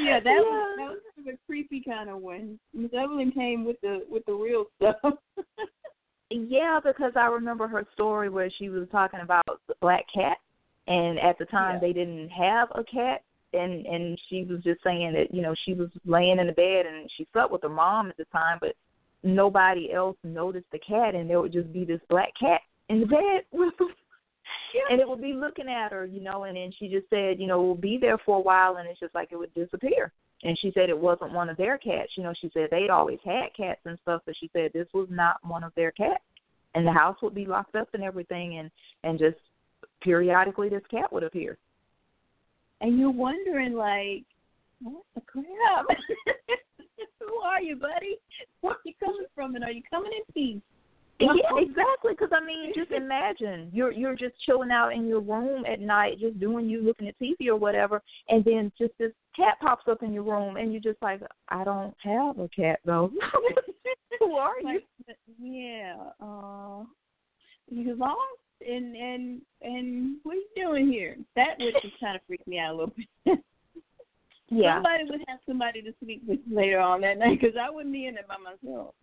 yeah, 0.00 0.20
that 0.20 0.24
yeah. 0.24 0.40
was 0.40 0.76
that 0.78 0.88
was 0.88 0.98
kind 1.16 1.28
of 1.28 1.34
a 1.34 1.38
creepy 1.46 1.82
kind 1.82 2.10
of 2.10 2.20
one. 2.20 2.58
Miss 2.72 2.92
Evelyn 2.94 3.32
came 3.32 3.64
with 3.64 3.80
the 3.80 4.04
with 4.08 4.24
the 4.26 4.34
real 4.34 4.66
stuff. 4.76 5.14
Yeah, 6.30 6.80
because 6.84 7.12
I 7.14 7.26
remember 7.26 7.68
her 7.68 7.86
story 7.94 8.28
where 8.28 8.50
she 8.58 8.68
was 8.68 8.88
talking 8.90 9.20
about 9.20 9.44
the 9.68 9.74
black 9.80 10.04
cat, 10.12 10.38
and 10.88 11.18
at 11.20 11.38
the 11.38 11.44
time 11.44 11.74
Yeah. 11.74 11.80
they 11.80 11.92
didn't 11.92 12.30
have 12.30 12.68
a 12.74 12.82
cat, 12.84 13.22
and 13.52 13.86
and 13.86 14.20
she 14.28 14.44
was 14.44 14.62
just 14.62 14.82
saying 14.82 15.12
that 15.12 15.32
you 15.32 15.42
know 15.42 15.54
she 15.64 15.74
was 15.74 15.88
laying 16.04 16.38
in 16.38 16.46
the 16.48 16.52
bed 16.52 16.86
and 16.86 17.10
she 17.16 17.26
slept 17.32 17.52
with 17.52 17.62
her 17.62 17.68
mom 17.68 18.08
at 18.10 18.16
the 18.16 18.24
time, 18.26 18.58
but 18.60 18.74
nobody 19.26 19.92
else 19.92 20.16
noticed 20.24 20.70
the 20.72 20.78
cat, 20.78 21.14
and 21.14 21.28
there 21.28 21.40
would 21.40 21.52
just 21.52 21.72
be 21.72 21.84
this 21.84 22.00
black 22.08 22.32
cat 22.38 22.60
in 22.88 23.00
the 23.00 23.06
bed 23.06 23.42
with 23.52 23.76
them. 23.78 23.88
And 24.90 25.00
it 25.00 25.08
would 25.08 25.22
be 25.22 25.32
looking 25.32 25.68
at 25.68 25.92
her, 25.92 26.04
you 26.04 26.20
know, 26.20 26.44
and 26.44 26.56
then 26.56 26.70
she 26.78 26.88
just 26.88 27.08
said, 27.08 27.40
you 27.40 27.46
know, 27.46 27.62
we'll 27.62 27.74
be 27.74 27.98
there 27.98 28.18
for 28.18 28.36
a 28.36 28.40
while, 28.40 28.76
and 28.76 28.88
it's 28.88 29.00
just 29.00 29.14
like 29.14 29.28
it 29.32 29.36
would 29.36 29.54
disappear. 29.54 30.12
And 30.42 30.56
she 30.60 30.70
said 30.74 30.90
it 30.90 30.98
wasn't 30.98 31.32
one 31.32 31.48
of 31.48 31.56
their 31.56 31.78
cats. 31.78 32.12
You 32.16 32.24
know, 32.24 32.34
she 32.38 32.50
said 32.52 32.68
they'd 32.70 32.90
always 32.90 33.18
had 33.24 33.54
cats 33.56 33.80
and 33.86 33.98
stuff, 34.02 34.22
but 34.26 34.34
she 34.38 34.50
said 34.52 34.70
this 34.72 34.86
was 34.92 35.08
not 35.10 35.36
one 35.42 35.64
of 35.64 35.72
their 35.76 35.92
cats. 35.92 36.22
And 36.74 36.86
the 36.86 36.92
house 36.92 37.16
would 37.22 37.34
be 37.34 37.46
locked 37.46 37.74
up 37.74 37.88
and 37.94 38.02
everything, 38.04 38.58
and 38.58 38.70
and 39.02 39.18
just 39.18 39.38
periodically 40.02 40.68
this 40.68 40.82
cat 40.90 41.10
would 41.10 41.22
appear. 41.22 41.56
and 42.82 42.98
you're 42.98 43.10
wondering 43.10 43.72
like, 43.72 44.24
what 44.82 45.04
the 45.14 45.22
crap? 45.22 45.86
Who 47.20 47.36
are 47.36 47.60
you, 47.60 47.76
buddy? 47.76 48.18
Where 48.60 48.74
are 48.74 48.80
you 48.84 48.94
coming 49.02 49.26
from? 49.34 49.54
And 49.54 49.64
are 49.64 49.70
you 49.70 49.82
coming 49.90 50.12
in 50.12 50.34
peace? 50.34 50.62
Yeah, 51.18 51.28
exactly. 51.56 52.12
Because 52.12 52.30
I 52.32 52.44
mean, 52.44 52.72
just 52.74 52.90
imagine 52.90 53.70
you're 53.72 53.92
you're 53.92 54.16
just 54.16 54.34
chilling 54.44 54.70
out 54.70 54.92
in 54.92 55.06
your 55.06 55.20
room 55.20 55.64
at 55.64 55.80
night, 55.80 56.20
just 56.20 56.38
doing 56.38 56.68
you 56.68 56.82
looking 56.82 57.08
at 57.08 57.18
TV 57.18 57.48
or 57.48 57.56
whatever, 57.56 58.02
and 58.28 58.44
then 58.44 58.70
just 58.78 58.92
this 58.98 59.12
cat 59.34 59.54
pops 59.60 59.88
up 59.88 60.02
in 60.02 60.12
your 60.12 60.24
room, 60.24 60.56
and 60.56 60.72
you're 60.72 60.82
just 60.82 61.00
like, 61.00 61.22
I 61.48 61.64
don't 61.64 61.94
have 62.02 62.38
a 62.38 62.48
cat 62.48 62.80
though. 62.84 63.10
Who 64.20 64.32
are 64.32 64.60
you? 64.60 64.80
Like, 65.08 65.16
yeah. 65.40 65.94
Uh, 66.20 66.84
you 67.68 67.96
lost, 67.96 68.18
and 68.66 68.94
and 68.94 69.40
and 69.62 70.16
what 70.22 70.32
are 70.32 70.36
you 70.36 70.48
doing 70.56 70.88
here? 70.88 71.16
That 71.34 71.56
would 71.58 71.74
just 71.82 71.98
kind 71.98 72.16
of 72.16 72.22
freak 72.26 72.46
me 72.46 72.58
out 72.58 72.74
a 72.74 72.76
little 72.76 72.94
bit. 73.24 73.38
Yeah. 74.48 74.76
Somebody 74.76 75.04
would 75.08 75.20
have 75.26 75.38
somebody 75.46 75.82
to 75.82 75.92
sleep 76.02 76.22
with 76.26 76.40
later 76.50 76.78
on 76.78 77.00
that 77.00 77.18
night 77.18 77.40
because 77.40 77.56
I 77.60 77.70
wouldn't 77.70 77.92
be 77.92 78.06
in 78.06 78.16
it 78.16 78.28
by 78.28 78.36
myself. 78.38 78.94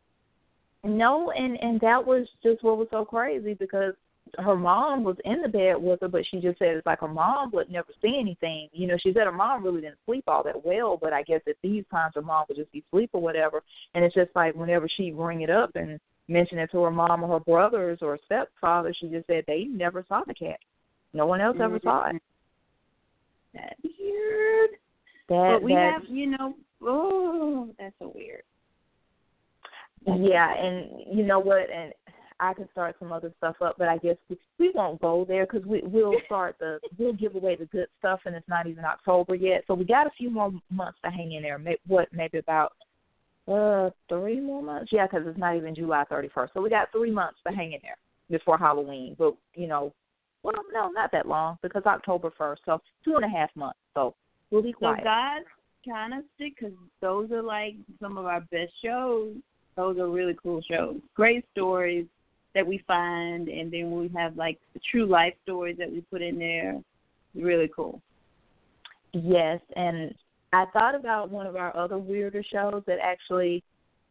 No, 0.85 1.31
and 1.31 1.57
and 1.61 1.79
that 1.81 2.05
was 2.05 2.27
just 2.41 2.63
what 2.63 2.77
was 2.77 2.87
so 2.91 3.05
crazy 3.05 3.53
because 3.53 3.93
her 4.39 4.55
mom 4.55 5.03
was 5.03 5.17
in 5.25 5.41
the 5.41 5.47
bed 5.47 5.75
with 5.77 6.01
her, 6.01 6.07
but 6.07 6.25
she 6.29 6.39
just 6.39 6.59
said 6.59 6.69
it's 6.69 6.85
like 6.85 6.99
her 6.99 7.07
mom 7.07 7.51
would 7.51 7.69
never 7.69 7.89
see 8.01 8.17
anything. 8.19 8.67
You 8.71 8.87
know, 8.87 8.97
she 9.01 9.13
said 9.13 9.25
her 9.25 9.31
mom 9.31 9.63
really 9.63 9.81
didn't 9.81 9.99
sleep 10.05 10.23
all 10.27 10.43
that 10.43 10.65
well, 10.65 10.97
but 10.97 11.13
I 11.13 11.23
guess 11.23 11.41
at 11.47 11.55
these 11.61 11.83
times 11.91 12.13
her 12.15 12.21
mom 12.21 12.45
would 12.47 12.57
just 12.57 12.71
be 12.71 12.83
asleep 12.87 13.11
or 13.13 13.21
whatever. 13.21 13.61
And 13.93 14.03
it's 14.03 14.15
just 14.15 14.31
like 14.35 14.55
whenever 14.55 14.87
she 14.89 15.11
bring 15.11 15.41
it 15.41 15.49
up 15.49 15.71
and 15.75 15.99
mention 16.27 16.57
it 16.57 16.71
to 16.71 16.81
her 16.83 16.91
mom 16.91 17.23
or 17.23 17.39
her 17.39 17.43
brothers 17.43 17.99
or 18.01 18.17
stepfather, 18.25 18.93
she 18.99 19.07
just 19.07 19.27
said 19.27 19.43
they 19.47 19.65
never 19.65 20.03
saw 20.07 20.21
the 20.25 20.33
cat. 20.33 20.59
No 21.13 21.25
one 21.27 21.41
else 21.41 21.57
ever 21.61 21.77
mm-hmm. 21.77 21.87
saw 21.87 22.09
it. 22.09 22.21
That's 23.53 23.75
weird. 23.83 24.71
That 25.33 25.49
but 25.53 25.63
we 25.63 25.73
that 25.73 25.93
have, 25.93 26.03
you 26.07 26.27
know, 26.27 26.53
oh, 26.83 27.69
that's 27.79 27.95
so 27.97 28.11
weird. 28.13 28.43
yeah, 30.05 30.53
and 30.55 30.89
you 31.11 31.23
know 31.23 31.39
what? 31.39 31.69
And 31.73 31.91
I 32.39 32.53
can 32.53 32.69
start 32.71 32.95
some 32.99 33.11
other 33.11 33.33
stuff 33.37 33.55
up, 33.61 33.75
but 33.79 33.87
I 33.87 33.97
guess 33.97 34.17
we, 34.29 34.37
we 34.59 34.71
won't 34.75 35.01
go 35.01 35.25
there 35.27 35.47
because 35.47 35.65
we 35.65 35.81
we'll 35.83 36.13
start 36.27 36.57
the 36.59 36.79
we'll 36.99 37.13
give 37.13 37.33
away 37.33 37.55
the 37.55 37.65
good 37.65 37.87
stuff, 37.97 38.19
and 38.25 38.35
it's 38.35 38.47
not 38.47 38.67
even 38.67 38.85
October 38.85 39.33
yet. 39.33 39.63
So 39.65 39.73
we 39.73 39.85
got 39.85 40.05
a 40.05 40.11
few 40.15 40.29
more 40.29 40.51
months 40.69 40.99
to 41.03 41.09
hang 41.09 41.31
in 41.31 41.41
there. 41.41 41.57
Maybe, 41.57 41.79
what 41.87 42.09
maybe 42.13 42.37
about 42.37 42.73
uh 43.47 43.89
three 44.09 44.39
more 44.39 44.61
months? 44.61 44.91
Yeah, 44.91 45.07
because 45.07 45.25
it's 45.25 45.39
not 45.39 45.55
even 45.55 45.73
July 45.73 46.03
thirty 46.07 46.29
first. 46.31 46.53
So 46.53 46.61
we 46.61 46.69
got 46.69 46.91
three 46.91 47.11
months 47.11 47.39
to 47.47 47.55
hang 47.55 47.73
in 47.73 47.79
there 47.81 47.97
before 48.29 48.59
Halloween. 48.59 49.15
But 49.17 49.35
you 49.55 49.65
know, 49.65 49.93
well, 50.43 50.61
no, 50.71 50.89
not 50.89 51.11
that 51.11 51.27
long 51.27 51.57
because 51.63 51.83
October 51.87 52.31
first. 52.37 52.61
So 52.65 52.79
two 53.03 53.15
and 53.15 53.25
a 53.25 53.29
half 53.29 53.49
months. 53.55 53.79
So 53.95 54.13
we'll 54.53 54.61
be 54.61 54.71
So 54.73 54.77
quiet. 54.79 55.03
guys, 55.03 55.41
kind 55.87 56.13
of 56.13 56.23
stick 56.35 56.53
because 56.57 56.73
those 57.01 57.31
are 57.31 57.41
like 57.41 57.75
some 57.99 58.17
of 58.17 58.25
our 58.25 58.41
best 58.51 58.71
shows. 58.83 59.33
Those 59.75 59.97
are 59.97 60.07
really 60.07 60.37
cool 60.41 60.61
shows. 60.69 60.97
Great 61.15 61.43
stories 61.51 62.05
that 62.53 62.65
we 62.65 62.83
find, 62.87 63.49
and 63.49 63.71
then 63.73 63.91
we 63.91 64.09
have 64.15 64.37
like 64.37 64.59
the 64.73 64.79
true 64.91 65.05
life 65.05 65.33
stories 65.43 65.77
that 65.79 65.91
we 65.91 66.01
put 66.11 66.21
in 66.21 66.37
there. 66.37 66.79
Really 67.35 67.69
cool. 67.75 67.99
Yes, 69.11 69.59
and 69.75 70.13
I 70.53 70.65
thought 70.71 70.95
about 70.95 71.31
one 71.31 71.47
of 71.47 71.55
our 71.55 71.75
other 71.75 71.97
weirder 71.97 72.43
shows 72.43 72.83
that 72.85 72.99
actually, 73.01 73.63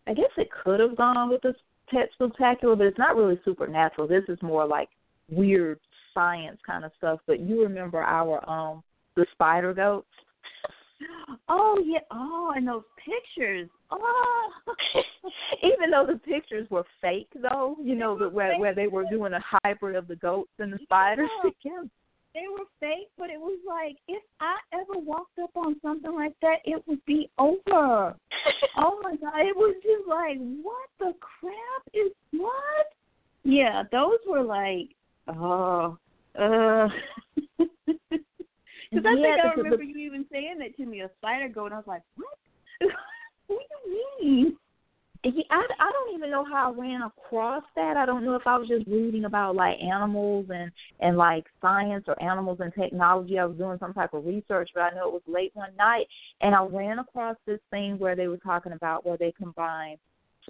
I 0.08 0.14
guess 0.14 0.30
it 0.36 0.48
could 0.64 0.80
have 0.80 0.96
gone 0.96 1.30
with 1.30 1.42
the 1.42 1.54
Pet 1.88 2.08
Spooktacular, 2.18 2.76
but 2.76 2.88
it's 2.88 2.98
not 2.98 3.16
really 3.16 3.40
supernatural. 3.44 4.08
This 4.08 4.24
is 4.28 4.38
more 4.42 4.66
like 4.66 4.88
weird 5.30 5.78
science 6.12 6.58
kind 6.66 6.84
of 6.84 6.90
stuff. 6.98 7.20
But 7.26 7.40
you 7.40 7.62
remember 7.62 8.02
our 8.02 8.48
um 8.50 8.82
the 9.14 9.26
spider 9.32 9.72
goats? 9.72 10.06
Oh 11.48 11.78
yeah. 11.84 12.00
Oh, 12.10 12.52
and 12.54 12.66
those 12.66 12.82
pictures. 12.96 13.68
oh. 13.90 14.50
Even 15.62 15.90
though 15.90 16.06
the 16.06 16.18
pictures 16.18 16.68
were 16.70 16.84
fake, 17.00 17.28
though, 17.40 17.76
you 17.82 17.94
know, 17.94 18.18
the, 18.18 18.28
where 18.28 18.58
where 18.58 18.74
they 18.74 18.86
were 18.86 19.04
doing 19.10 19.32
a 19.32 19.40
hybrid 19.64 19.96
of 19.96 20.08
the 20.08 20.16
goats 20.16 20.50
and 20.58 20.72
the 20.72 20.78
spiders 20.82 21.30
together. 21.42 21.88
They 22.34 22.44
were 22.50 22.64
fake, 22.80 23.10
but 23.18 23.28
it 23.28 23.38
was 23.38 23.58
like 23.66 23.96
if 24.08 24.22
I 24.40 24.54
ever 24.72 24.98
walked 24.98 25.38
up 25.38 25.50
on 25.54 25.76
something 25.82 26.14
like 26.14 26.34
that, 26.40 26.56
it 26.64 26.82
would 26.86 27.04
be 27.04 27.30
over. 27.38 28.16
oh 28.78 29.00
my 29.02 29.16
god, 29.16 29.40
it 29.40 29.54
was 29.54 29.74
just 29.82 30.08
like, 30.08 30.38
what 30.62 30.88
the 30.98 31.12
crap 31.20 31.82
is 31.92 32.12
what? 32.32 32.86
Yeah, 33.44 33.82
those 33.92 34.18
were 34.26 34.42
like, 34.42 34.94
oh, 35.28 35.98
uh. 36.38 36.88
Because 38.92 39.06
I 39.08 39.14
yeah, 39.16 39.36
think 39.36 39.44
I 39.44 39.54
remember 39.56 39.76
the, 39.78 39.86
you 39.86 39.98
even 39.98 40.26
saying 40.30 40.58
that 40.58 40.76
to 40.76 40.84
me, 40.84 41.00
a 41.00 41.10
spider 41.18 41.48
goat, 41.48 41.66
and 41.66 41.74
I 41.74 41.78
was 41.78 41.86
like, 41.86 42.02
what? 42.16 42.28
what 43.46 43.58
do 43.58 43.90
you 43.90 44.06
mean? 44.20 44.56
Yeah, 45.24 45.44
I, 45.50 45.64
I 45.78 45.92
don't 45.92 46.16
even 46.16 46.30
know 46.30 46.44
how 46.44 46.72
I 46.72 46.78
ran 46.78 47.02
across 47.02 47.62
that. 47.76 47.96
I 47.96 48.04
don't 48.04 48.24
know 48.24 48.34
if 48.34 48.42
I 48.44 48.58
was 48.58 48.68
just 48.68 48.86
reading 48.88 49.24
about 49.24 49.54
like 49.54 49.78
animals 49.80 50.46
and 50.50 50.70
and 51.00 51.16
like 51.16 51.44
science 51.60 52.04
or 52.08 52.20
animals 52.20 52.58
and 52.60 52.74
technology. 52.74 53.38
I 53.38 53.44
was 53.44 53.56
doing 53.56 53.78
some 53.78 53.94
type 53.94 54.14
of 54.14 54.26
research, 54.26 54.70
but 54.74 54.80
I 54.80 54.90
know 54.90 55.08
it 55.08 55.12
was 55.12 55.22
late 55.28 55.52
one 55.54 55.74
night 55.76 56.06
and 56.40 56.54
I 56.56 56.64
ran 56.64 56.98
across 56.98 57.36
this 57.46 57.60
thing 57.70 57.98
where 57.98 58.16
they 58.16 58.26
were 58.26 58.38
talking 58.38 58.72
about 58.72 59.06
where 59.06 59.16
they 59.16 59.32
combined 59.32 59.98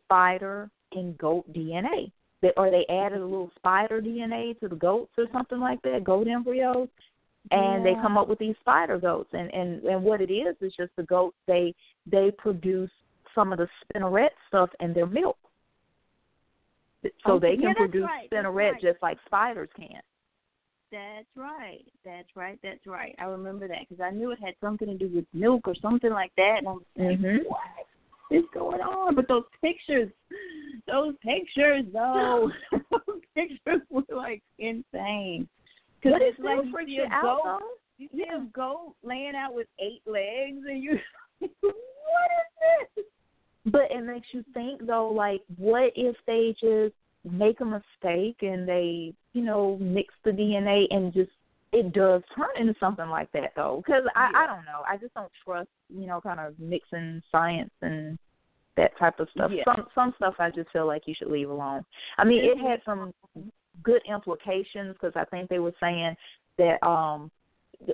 spider 0.02 0.70
and 0.92 1.18
goat 1.18 1.52
DNA. 1.52 2.10
They, 2.40 2.52
or 2.56 2.70
they 2.70 2.86
added 2.88 3.20
a 3.20 3.24
little 3.24 3.52
spider 3.56 4.00
DNA 4.00 4.58
to 4.60 4.68
the 4.68 4.76
goats 4.76 5.12
or 5.18 5.26
something 5.32 5.60
like 5.60 5.82
that, 5.82 6.02
goat 6.02 6.26
embryos, 6.26 6.88
and 7.50 7.84
yeah. 7.84 7.94
they 7.94 8.00
come 8.00 8.16
up 8.16 8.28
with 8.28 8.38
these 8.38 8.54
spider 8.60 8.98
goats 8.98 9.30
and 9.32 9.52
and 9.52 9.82
and 9.84 10.02
what 10.02 10.20
it 10.20 10.32
is 10.32 10.54
is 10.60 10.72
just 10.76 10.92
the 10.96 11.02
goats 11.04 11.36
they 11.46 11.74
they 12.06 12.30
produce 12.38 12.90
some 13.34 13.52
of 13.52 13.58
the 13.58 13.68
spinneret 13.84 14.30
stuff 14.48 14.70
in 14.80 14.92
their 14.92 15.06
milk 15.06 15.36
so 17.26 17.38
they 17.38 17.56
can 17.56 17.62
yeah, 17.62 17.74
produce 17.74 18.04
right. 18.04 18.30
spinneret 18.30 18.72
right. 18.72 18.82
just 18.82 19.02
like 19.02 19.18
spiders 19.26 19.68
can 19.76 20.00
that's 20.92 21.26
right 21.36 21.84
that's 22.04 22.28
right 22.36 22.58
that's 22.62 22.86
right 22.86 23.14
i 23.18 23.24
remember 23.24 23.66
that 23.66 23.80
because 23.88 24.02
i 24.02 24.10
knew 24.10 24.30
it 24.30 24.38
had 24.40 24.54
something 24.60 24.86
to 24.86 24.96
do 24.96 25.08
with 25.12 25.24
milk 25.32 25.66
or 25.66 25.74
something 25.80 26.10
like 26.10 26.32
that 26.36 26.56
and 26.58 26.68
i 26.68 26.72
was 26.72 26.82
like 26.96 27.18
mm-hmm. 27.18 27.48
what 27.48 27.60
is 28.30 28.44
going 28.54 28.80
on 28.80 29.14
but 29.14 29.26
those 29.26 29.44
pictures 29.60 30.10
those 30.86 31.14
pictures 31.24 31.84
though 31.92 32.50
those 32.72 33.20
pictures 33.34 33.80
were 33.90 34.02
like 34.14 34.42
insane 34.58 35.48
because 36.02 36.20
it's 36.22 36.38
like 36.38 36.58
you 36.86 36.86
see 36.86 36.98
a 36.98 37.22
goat, 37.22 37.60
you 37.98 38.08
see 38.12 38.24
a 38.24 38.44
goat 38.52 38.94
laying 39.02 39.34
out 39.36 39.54
with 39.54 39.66
eight 39.78 40.02
legs, 40.06 40.58
and 40.68 40.82
you, 40.82 40.98
what 41.38 41.50
is 41.62 42.94
this? 42.96 43.04
But 43.66 43.90
it 43.90 44.04
makes 44.04 44.26
you 44.32 44.44
think 44.54 44.86
though, 44.86 45.08
like, 45.08 45.42
what 45.56 45.92
if 45.94 46.16
they 46.26 46.54
just 46.60 46.94
make 47.30 47.60
a 47.60 47.64
mistake 47.64 48.38
and 48.42 48.68
they, 48.68 49.14
you 49.32 49.42
know, 49.42 49.78
mix 49.80 50.12
the 50.24 50.30
DNA 50.30 50.86
and 50.90 51.12
just 51.12 51.30
it 51.72 51.92
does 51.92 52.22
turn 52.36 52.48
into 52.58 52.74
something 52.80 53.08
like 53.08 53.30
that 53.32 53.52
though? 53.54 53.82
Because 53.84 54.02
I, 54.16 54.30
yeah. 54.32 54.38
I 54.38 54.46
don't 54.46 54.64
know, 54.64 54.82
I 54.88 54.96
just 54.96 55.14
don't 55.14 55.30
trust, 55.44 55.68
you 55.88 56.06
know, 56.06 56.20
kind 56.20 56.40
of 56.40 56.58
mixing 56.58 57.22
science 57.30 57.70
and 57.82 58.18
that 58.76 58.98
type 58.98 59.20
of 59.20 59.28
stuff. 59.34 59.52
Yeah. 59.54 59.62
Some 59.64 59.86
some 59.94 60.14
stuff 60.16 60.34
I 60.38 60.50
just 60.50 60.70
feel 60.72 60.86
like 60.86 61.02
you 61.06 61.14
should 61.16 61.30
leave 61.30 61.50
alone. 61.50 61.84
I 62.18 62.24
mean, 62.24 62.44
it 62.44 62.58
had 62.58 62.82
mm-hmm. 62.84 63.10
some 63.34 63.52
good 63.82 64.02
implications 64.08 64.94
because 64.94 65.12
I 65.16 65.24
think 65.24 65.48
they 65.48 65.58
were 65.58 65.74
saying 65.80 66.16
that 66.58 66.82
um 66.86 67.30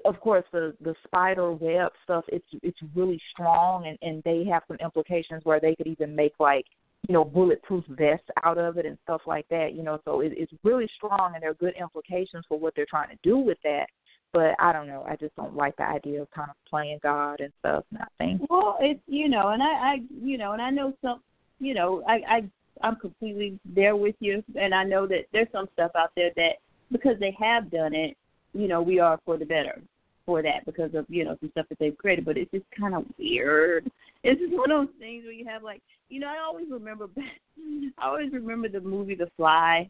of 0.05 0.21
course 0.21 0.45
the 0.53 0.75
the 0.81 0.95
spider 1.05 1.53
web 1.53 1.93
stuff 2.05 2.25
it's 2.29 2.47
it's 2.63 2.79
really 2.95 3.21
strong 3.33 3.87
and 3.87 3.99
and 4.03 4.23
they 4.25 4.45
have 4.51 4.63
some 4.69 4.77
implications 4.85 5.45
where 5.45 5.61
they 5.61 5.75
could 5.75 5.87
even 5.87 6.15
make 6.15 6.33
like 6.39 6.67
you 7.07 7.13
know 7.13 7.25
bulletproof 7.25 7.85
vests 7.89 8.27
out 8.45 8.59
of 8.59 8.77
it 8.77 8.87
and 8.87 8.99
stuff 9.05 9.23
like 9.27 9.47
that 9.49 9.75
you 9.75 9.83
know 9.83 9.99
so 10.05 10.21
it, 10.21 10.33
it's 10.37 10.53
really 10.65 10.89
strong 10.97 11.33
and 11.35 11.43
there 11.43 11.51
are 11.51 11.55
good 11.55 11.75
implications 11.81 12.45
for 12.49 12.59
what 12.59 12.75
they're 12.75 12.87
trying 12.89 13.09
to 13.09 13.19
do 13.23 13.39
with 13.39 13.59
that. 13.65 13.87
But 14.31 14.55
I 14.59 14.75
don't 14.75 14.89
know 14.89 15.07
I 15.09 15.17
just 15.17 15.35
don't 15.37 15.57
like 15.57 15.77
the 15.77 15.85
idea 15.85 16.21
of 16.21 16.31
kind 16.33 16.51
of 16.51 16.57
playing 16.69 16.99
God 17.03 17.41
and 17.41 17.53
stuff 17.61 17.85
and 17.91 18.03
I 18.03 18.07
think 18.19 18.43
well 18.51 18.77
it's 18.81 19.01
you 19.07 19.29
know 19.29 19.49
and 19.49 19.63
I 19.63 19.67
I 19.67 19.97
you 20.23 20.37
know 20.37 20.53
and 20.53 20.61
I 20.61 20.69
know 20.69 20.93
some 21.01 21.21
you 21.61 21.73
know 21.73 22.03
I 22.07 22.21
I 22.29 22.51
I'm 22.83 22.97
completely 22.97 23.59
there 23.65 23.97
with 23.97 24.15
you, 24.21 24.43
and 24.61 24.75
I 24.75 24.85
know 24.85 25.07
that 25.07 25.27
there's 25.33 25.49
some 25.53 25.69
stuff 25.75 25.93
out 25.97 26.11
there 26.17 26.31
that 26.37 26.57
because 26.91 27.17
they 27.21 27.37
have 27.39 27.71
done 27.71 27.95
it, 27.95 28.17
you 28.53 28.69
know, 28.69 28.83
we 28.83 28.99
are 28.99 29.19
for 29.25 29.37
the 29.37 29.45
better 29.45 29.81
for 30.27 30.43
that 30.43 30.65
because 30.67 30.95
of 30.95 31.07
you 31.09 31.25
know 31.25 31.37
some 31.41 31.51
stuff 31.51 31.67
that 31.69 31.79
they've 31.79 31.97
created. 31.97 32.25
But 32.25 32.37
it's 32.37 32.51
just 32.51 32.67
kind 32.79 32.95
of 32.95 33.05
weird. 33.19 33.91
It's 34.25 34.41
just 34.41 34.53
one 34.53 34.71
of 34.71 34.87
those 34.87 34.95
things 34.99 35.25
where 35.25 35.33
you 35.33 35.47
have 35.47 35.63
like, 35.63 35.81
you 36.09 36.21
know, 36.21 36.29
I 36.29 36.45
always 36.45 36.67
remember, 36.71 37.09
I 37.99 38.07
always 38.07 38.33
remember 38.33 38.69
the 38.69 38.81
movie 38.81 39.15
The 39.15 39.31
Fly. 39.37 39.89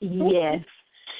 Yes. 0.00 0.60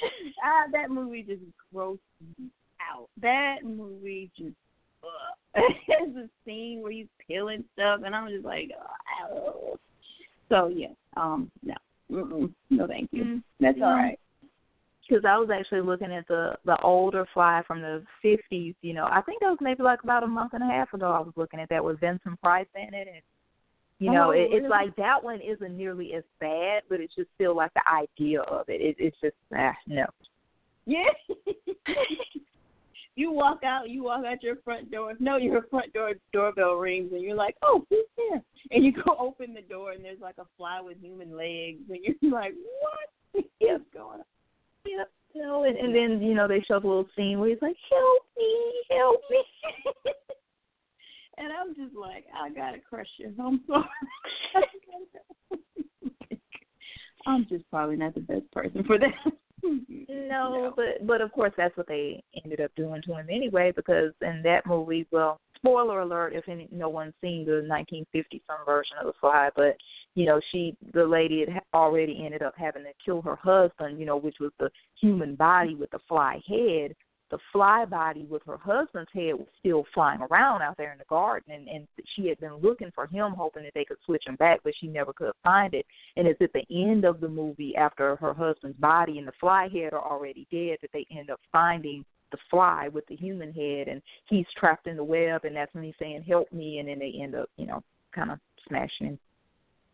ah, 0.44 0.64
that 0.72 0.90
movie 0.90 1.22
just 1.22 1.42
grossed 1.74 1.98
me 2.38 2.50
out. 2.80 3.08
That 3.20 3.58
movie 3.64 4.30
just. 4.36 4.54
Ugh. 5.02 5.62
There's 5.88 6.16
a 6.16 6.28
scene 6.44 6.80
where 6.82 6.92
he's 6.92 7.06
peeling 7.26 7.64
stuff, 7.72 8.00
and 8.04 8.14
I'm 8.14 8.28
just 8.28 8.44
like, 8.44 8.70
oh, 9.32 9.76
so 10.48 10.68
yeah, 10.68 10.88
um, 11.16 11.50
no, 11.62 11.74
Mm-mm. 12.10 12.52
no, 12.70 12.86
thank 12.86 13.08
you. 13.12 13.24
Mm-hmm. 13.24 13.38
That's 13.60 13.78
all 13.82 13.94
right. 13.94 14.18
Because 15.08 15.24
I 15.24 15.36
was 15.38 15.50
actually 15.52 15.80
looking 15.80 16.12
at 16.12 16.28
the 16.28 16.54
the 16.64 16.80
older 16.82 17.26
fly 17.34 17.62
from 17.66 17.80
the 17.80 18.02
fifties. 18.22 18.74
You 18.80 18.94
know, 18.94 19.08
I 19.10 19.20
think 19.22 19.40
that 19.40 19.48
was 19.48 19.58
maybe 19.60 19.82
like 19.82 20.04
about 20.04 20.22
a 20.22 20.28
month 20.28 20.52
and 20.54 20.62
a 20.62 20.66
half 20.66 20.92
ago. 20.94 21.10
I 21.10 21.20
was 21.20 21.32
looking 21.36 21.58
at 21.58 21.68
that 21.70 21.84
with 21.84 21.98
Vincent 21.98 22.40
Price 22.40 22.66
in 22.76 22.94
it, 22.94 23.08
and 23.08 23.22
you 23.98 24.10
know, 24.10 24.28
oh, 24.28 24.30
it, 24.30 24.48
it's 24.52 24.68
like 24.68 24.94
that 24.96 25.22
one 25.22 25.40
isn't 25.40 25.76
nearly 25.76 26.14
as 26.14 26.22
bad, 26.40 26.84
but 26.88 27.00
it's 27.00 27.14
just 27.14 27.28
still 27.34 27.56
like 27.56 27.72
the 27.74 27.82
idea 27.92 28.40
of 28.42 28.68
it. 28.68 28.80
it 28.80 28.96
it's 28.98 29.16
just 29.20 29.36
ah, 29.54 29.74
no. 29.86 30.06
Yeah. 30.86 31.04
you 33.16 33.32
walk 33.32 33.62
out, 33.64 33.90
you 33.90 34.04
walk 34.04 34.24
out 34.24 34.42
your 34.42 34.56
front 34.64 34.90
door. 34.90 35.14
No, 35.18 35.36
your 35.36 35.62
front 35.70 35.92
door 35.92 36.12
doorbell 36.32 36.74
rings, 36.74 37.12
and 37.12 37.22
you're 37.22 37.36
like, 37.36 37.56
"Oh, 37.62 37.84
who's 37.90 38.06
there?" 38.16 38.42
And 38.70 38.84
you 38.84 38.92
go 39.04 39.16
open 39.18 39.54
the 39.54 39.62
door, 39.62 39.92
and 39.92 40.04
there's 40.04 40.20
like 40.20 40.38
a 40.38 40.46
fly 40.56 40.80
with 40.80 40.98
human 41.00 41.36
legs, 41.36 41.82
and 41.88 41.98
you're 42.02 42.16
like, 42.32 42.54
"What 43.34 43.44
is 43.60 43.80
going 43.92 44.20
on?" 44.20 44.24
Yep. 44.86 45.10
You 45.34 45.42
know, 45.42 45.64
and, 45.64 45.76
and 45.76 45.94
then 45.94 46.22
you 46.26 46.34
know 46.34 46.48
they 46.48 46.64
show 46.66 46.80
the 46.80 46.88
little 46.88 47.08
scene 47.16 47.38
where 47.38 47.50
he's 47.50 47.62
like, 47.62 47.76
"Help 47.90 48.22
me, 48.36 48.72
help 48.90 49.20
me," 49.30 49.44
and 51.38 51.52
I'm 51.52 51.74
just 51.74 51.94
like, 51.94 52.24
"I 52.34 52.50
gotta 52.50 52.78
crush 52.80 53.06
you." 53.18 53.32
I'm 53.38 53.60
sorry. 53.66 53.84
I'm 57.26 57.46
just 57.48 57.68
probably 57.70 57.96
not 57.96 58.14
the 58.14 58.20
best 58.20 58.50
person 58.50 58.82
for 58.84 58.98
that. 58.98 59.32
Mm-hmm. 59.64 60.28
no, 60.28 60.72
but 60.76 61.06
but 61.06 61.20
of 61.20 61.32
course 61.32 61.52
that's 61.56 61.76
what 61.76 61.88
they 61.88 62.22
ended 62.44 62.60
up 62.60 62.70
doing 62.76 63.02
to 63.02 63.14
him 63.14 63.26
anyway 63.30 63.72
because 63.74 64.12
in 64.22 64.40
that 64.44 64.66
movie, 64.66 65.06
well, 65.10 65.38
spoiler 65.56 66.00
alert 66.00 66.32
if 66.34 66.48
any 66.48 66.68
no 66.72 66.88
one's 66.88 67.14
seen 67.20 67.44
the 67.44 67.62
1950 67.66 68.42
some 68.46 68.64
version 68.64 68.96
of 69.00 69.06
the 69.06 69.12
fly, 69.20 69.50
but 69.54 69.76
you 70.14 70.26
know 70.26 70.40
she 70.50 70.76
the 70.94 71.04
lady 71.04 71.44
had 71.52 71.62
already 71.74 72.22
ended 72.24 72.42
up 72.42 72.54
having 72.56 72.84
to 72.84 72.90
kill 73.04 73.22
her 73.22 73.36
husband, 73.36 73.98
you 73.98 74.06
know, 74.06 74.16
which 74.16 74.36
was 74.40 74.52
the 74.58 74.70
human 75.00 75.34
body 75.34 75.74
with 75.74 75.90
the 75.90 76.00
fly 76.08 76.40
head 76.48 76.94
the 77.30 77.38
fly 77.52 77.84
body 77.84 78.26
with 78.28 78.42
her 78.46 78.56
husband's 78.56 79.10
head 79.12 79.34
was 79.34 79.46
still 79.58 79.84
flying 79.94 80.20
around 80.20 80.62
out 80.62 80.76
there 80.76 80.92
in 80.92 80.98
the 80.98 81.04
garden 81.04 81.52
and, 81.52 81.68
and 81.68 81.86
she 82.14 82.26
had 82.26 82.38
been 82.40 82.56
looking 82.56 82.90
for 82.94 83.06
him 83.06 83.32
hoping 83.32 83.62
that 83.62 83.72
they 83.74 83.84
could 83.84 83.96
switch 84.04 84.24
him 84.26 84.36
back 84.36 84.60
but 84.64 84.72
she 84.80 84.86
never 84.86 85.12
could 85.12 85.32
find 85.42 85.74
it. 85.74 85.86
And 86.16 86.26
it's 86.26 86.40
at 86.42 86.52
the 86.52 86.66
end 86.70 87.04
of 87.04 87.20
the 87.20 87.28
movie 87.28 87.74
after 87.76 88.16
her 88.16 88.34
husband's 88.34 88.78
body 88.78 89.18
and 89.18 89.26
the 89.26 89.32
fly 89.40 89.68
head 89.72 89.92
are 89.92 90.04
already 90.04 90.46
dead 90.50 90.78
that 90.82 90.90
they 90.92 91.06
end 91.10 91.30
up 91.30 91.40
finding 91.52 92.04
the 92.32 92.38
fly 92.50 92.88
with 92.88 93.06
the 93.06 93.16
human 93.16 93.52
head 93.52 93.88
and 93.88 94.02
he's 94.28 94.46
trapped 94.58 94.86
in 94.86 94.96
the 94.96 95.04
web 95.04 95.44
and 95.44 95.56
that's 95.56 95.72
when 95.74 95.84
he's 95.84 95.94
saying 95.98 96.22
help 96.22 96.50
me 96.52 96.78
and 96.78 96.88
then 96.88 96.98
they 96.98 97.14
end 97.20 97.34
up 97.34 97.48
you 97.56 97.66
know 97.66 97.82
kind 98.14 98.30
of 98.30 98.38
smashing 98.68 99.06
him. 99.06 99.18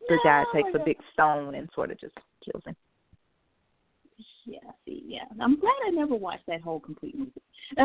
The 0.08 0.18
guy 0.22 0.44
takes 0.54 0.68
a 0.74 0.84
big 0.84 0.98
stone 1.12 1.54
and 1.54 1.68
sort 1.74 1.90
of 1.90 2.00
just 2.00 2.14
kills 2.44 2.62
him 2.64 2.76
yeah, 4.46 4.70
see, 4.84 5.02
yeah. 5.06 5.24
I'm 5.40 5.58
glad 5.58 5.74
I 5.86 5.90
never 5.90 6.14
watched 6.14 6.46
that 6.46 6.60
whole 6.62 6.80
complete 6.80 7.18
movie. 7.18 7.32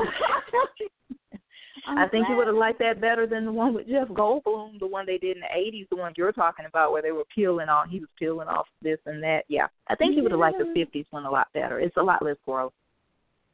I 1.88 2.08
think 2.10 2.28
you 2.30 2.36
would 2.36 2.47
have 2.47 2.56
liked 2.56 2.80
that 2.80 3.02
better 3.02 3.26
than 3.26 3.45
the 3.45 3.52
one 3.52 3.74
with 3.74 3.88
Jeff 3.88 4.08
Goldblum, 4.10 4.80
the 4.80 4.86
one 4.88 5.06
they 5.06 5.17
did 5.17 5.38
in 5.38 5.41
the 5.41 5.47
'80s, 5.47 5.89
the 5.89 5.95
one 5.95 6.13
you're 6.15 6.32
talking 6.32 6.65
about, 6.65 6.91
where 6.91 7.02
they 7.02 7.12
were 7.12 7.26
peeling 7.34 7.69
off. 7.69 7.88
He 7.89 8.00
was 8.00 8.10
peeling 8.19 8.47
off 8.47 8.67
this 8.82 9.00
and 9.06 9.24
that. 9.24 9.45
Yeah, 9.47 9.67
I 9.88 9.95
think 9.95 10.15
you 10.15 10.21
would 10.24 10.32
have 10.32 10.39
liked 10.39 10.60
the 10.60 10.65
'50s 10.65 11.06
one 11.10 11.26
a 11.26 11.32
lot 11.32 11.47
better. 11.54 11.80
It's 11.80 11.97
a 11.97 12.04
lot 12.04 12.24
less 12.24 12.38
gross. 12.45 12.71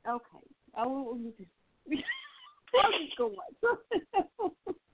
Okay, 0.07 0.23
I 0.75 0.85
will. 0.85 1.17
I'll 2.75 2.91
just 3.05 3.17
go 3.17 3.27
watch. 3.27 3.77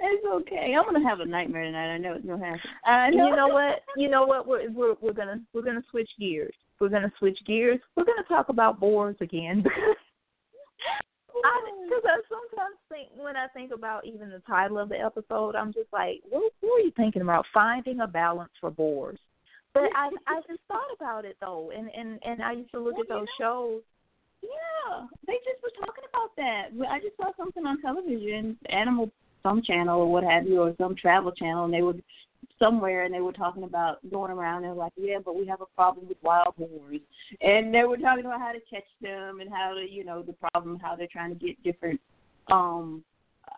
It's 0.00 0.24
okay. 0.26 0.74
I'm 0.78 0.84
gonna 0.84 1.08
have 1.08 1.20
a 1.20 1.26
nightmare 1.26 1.64
tonight. 1.64 1.94
I 1.94 1.98
know 1.98 2.14
it's 2.14 2.24
gonna 2.24 2.44
happen. 2.44 2.60
Uh, 2.86 2.90
I 2.90 3.10
know. 3.10 3.28
You 3.28 3.36
know 3.36 3.48
what? 3.48 3.82
You 3.96 4.08
know 4.08 4.26
what? 4.26 4.46
We're 4.46 4.70
we're 4.70 4.94
we're 5.00 5.12
gonna 5.12 5.40
we're 5.52 5.62
gonna 5.62 5.82
switch 5.90 6.10
gears. 6.18 6.54
We're 6.80 6.88
gonna 6.88 7.12
switch 7.18 7.38
gears. 7.46 7.80
We're 7.96 8.04
gonna 8.04 8.22
talk 8.28 8.48
about 8.48 8.78
boars 8.78 9.16
again 9.20 9.62
because 9.62 9.96
Because 11.42 12.02
I, 12.04 12.08
oh. 12.08 12.18
I 12.18 12.20
sometimes 12.28 12.76
think 12.88 13.08
when 13.16 13.36
I 13.36 13.46
think 13.48 13.72
about 13.72 14.06
even 14.06 14.30
the 14.30 14.42
title 14.46 14.78
of 14.78 14.88
the 14.88 14.98
episode, 14.98 15.54
I'm 15.54 15.72
just 15.72 15.92
like, 15.92 16.20
what, 16.28 16.52
what 16.60 16.72
were 16.72 16.80
you 16.80 16.92
thinking 16.96 17.22
about? 17.22 17.46
Finding 17.52 18.00
a 18.00 18.06
balance 18.06 18.52
for 18.60 18.70
boars. 18.70 19.18
But 19.74 19.84
I 19.94 20.10
I 20.26 20.40
just 20.48 20.60
thought 20.66 20.90
about 20.96 21.24
it 21.24 21.36
though, 21.40 21.70
and 21.76 21.90
and 21.94 22.18
and 22.24 22.42
I 22.42 22.52
used 22.52 22.70
to 22.72 22.80
look 22.80 22.94
well, 22.94 23.02
at 23.02 23.08
those 23.08 23.26
you 23.38 23.44
know, 23.44 23.72
shows. 23.72 23.82
Yeah, 24.42 25.06
they 25.26 25.34
just 25.44 25.62
were 25.62 25.74
talking 25.84 26.04
about 26.08 26.34
that. 26.36 26.70
I 26.88 27.00
just 27.00 27.16
saw 27.16 27.32
something 27.36 27.66
on 27.66 27.80
television, 27.82 28.56
Animal 28.70 29.10
some 29.48 29.62
channel 29.62 30.00
or 30.00 30.12
what 30.12 30.24
have 30.24 30.46
you, 30.46 30.60
or 30.60 30.74
some 30.78 30.94
travel 30.94 31.32
channel, 31.32 31.64
and 31.64 31.74
they 31.74 31.82
would 31.82 32.02
somewhere 32.58 33.04
and 33.04 33.14
they 33.14 33.20
were 33.20 33.32
talking 33.32 33.62
about 33.62 33.98
going 34.10 34.32
around 34.32 34.64
and 34.64 34.76
like, 34.76 34.92
yeah, 34.96 35.18
but 35.24 35.36
we 35.36 35.46
have 35.46 35.60
a 35.60 35.66
problem 35.76 36.08
with 36.08 36.16
wild 36.22 36.54
boars, 36.56 37.00
and 37.40 37.72
they 37.72 37.84
were 37.84 37.96
talking 37.96 38.24
about 38.24 38.40
how 38.40 38.52
to 38.52 38.60
catch 38.72 38.88
them 39.00 39.40
and 39.40 39.50
how 39.50 39.74
to, 39.74 39.80
you 39.88 40.04
know, 40.04 40.22
the 40.22 40.34
problem 40.34 40.78
how 40.78 40.96
they're 40.96 41.06
trying 41.10 41.32
to 41.36 41.46
get 41.46 41.62
different. 41.62 42.00
um 42.48 43.02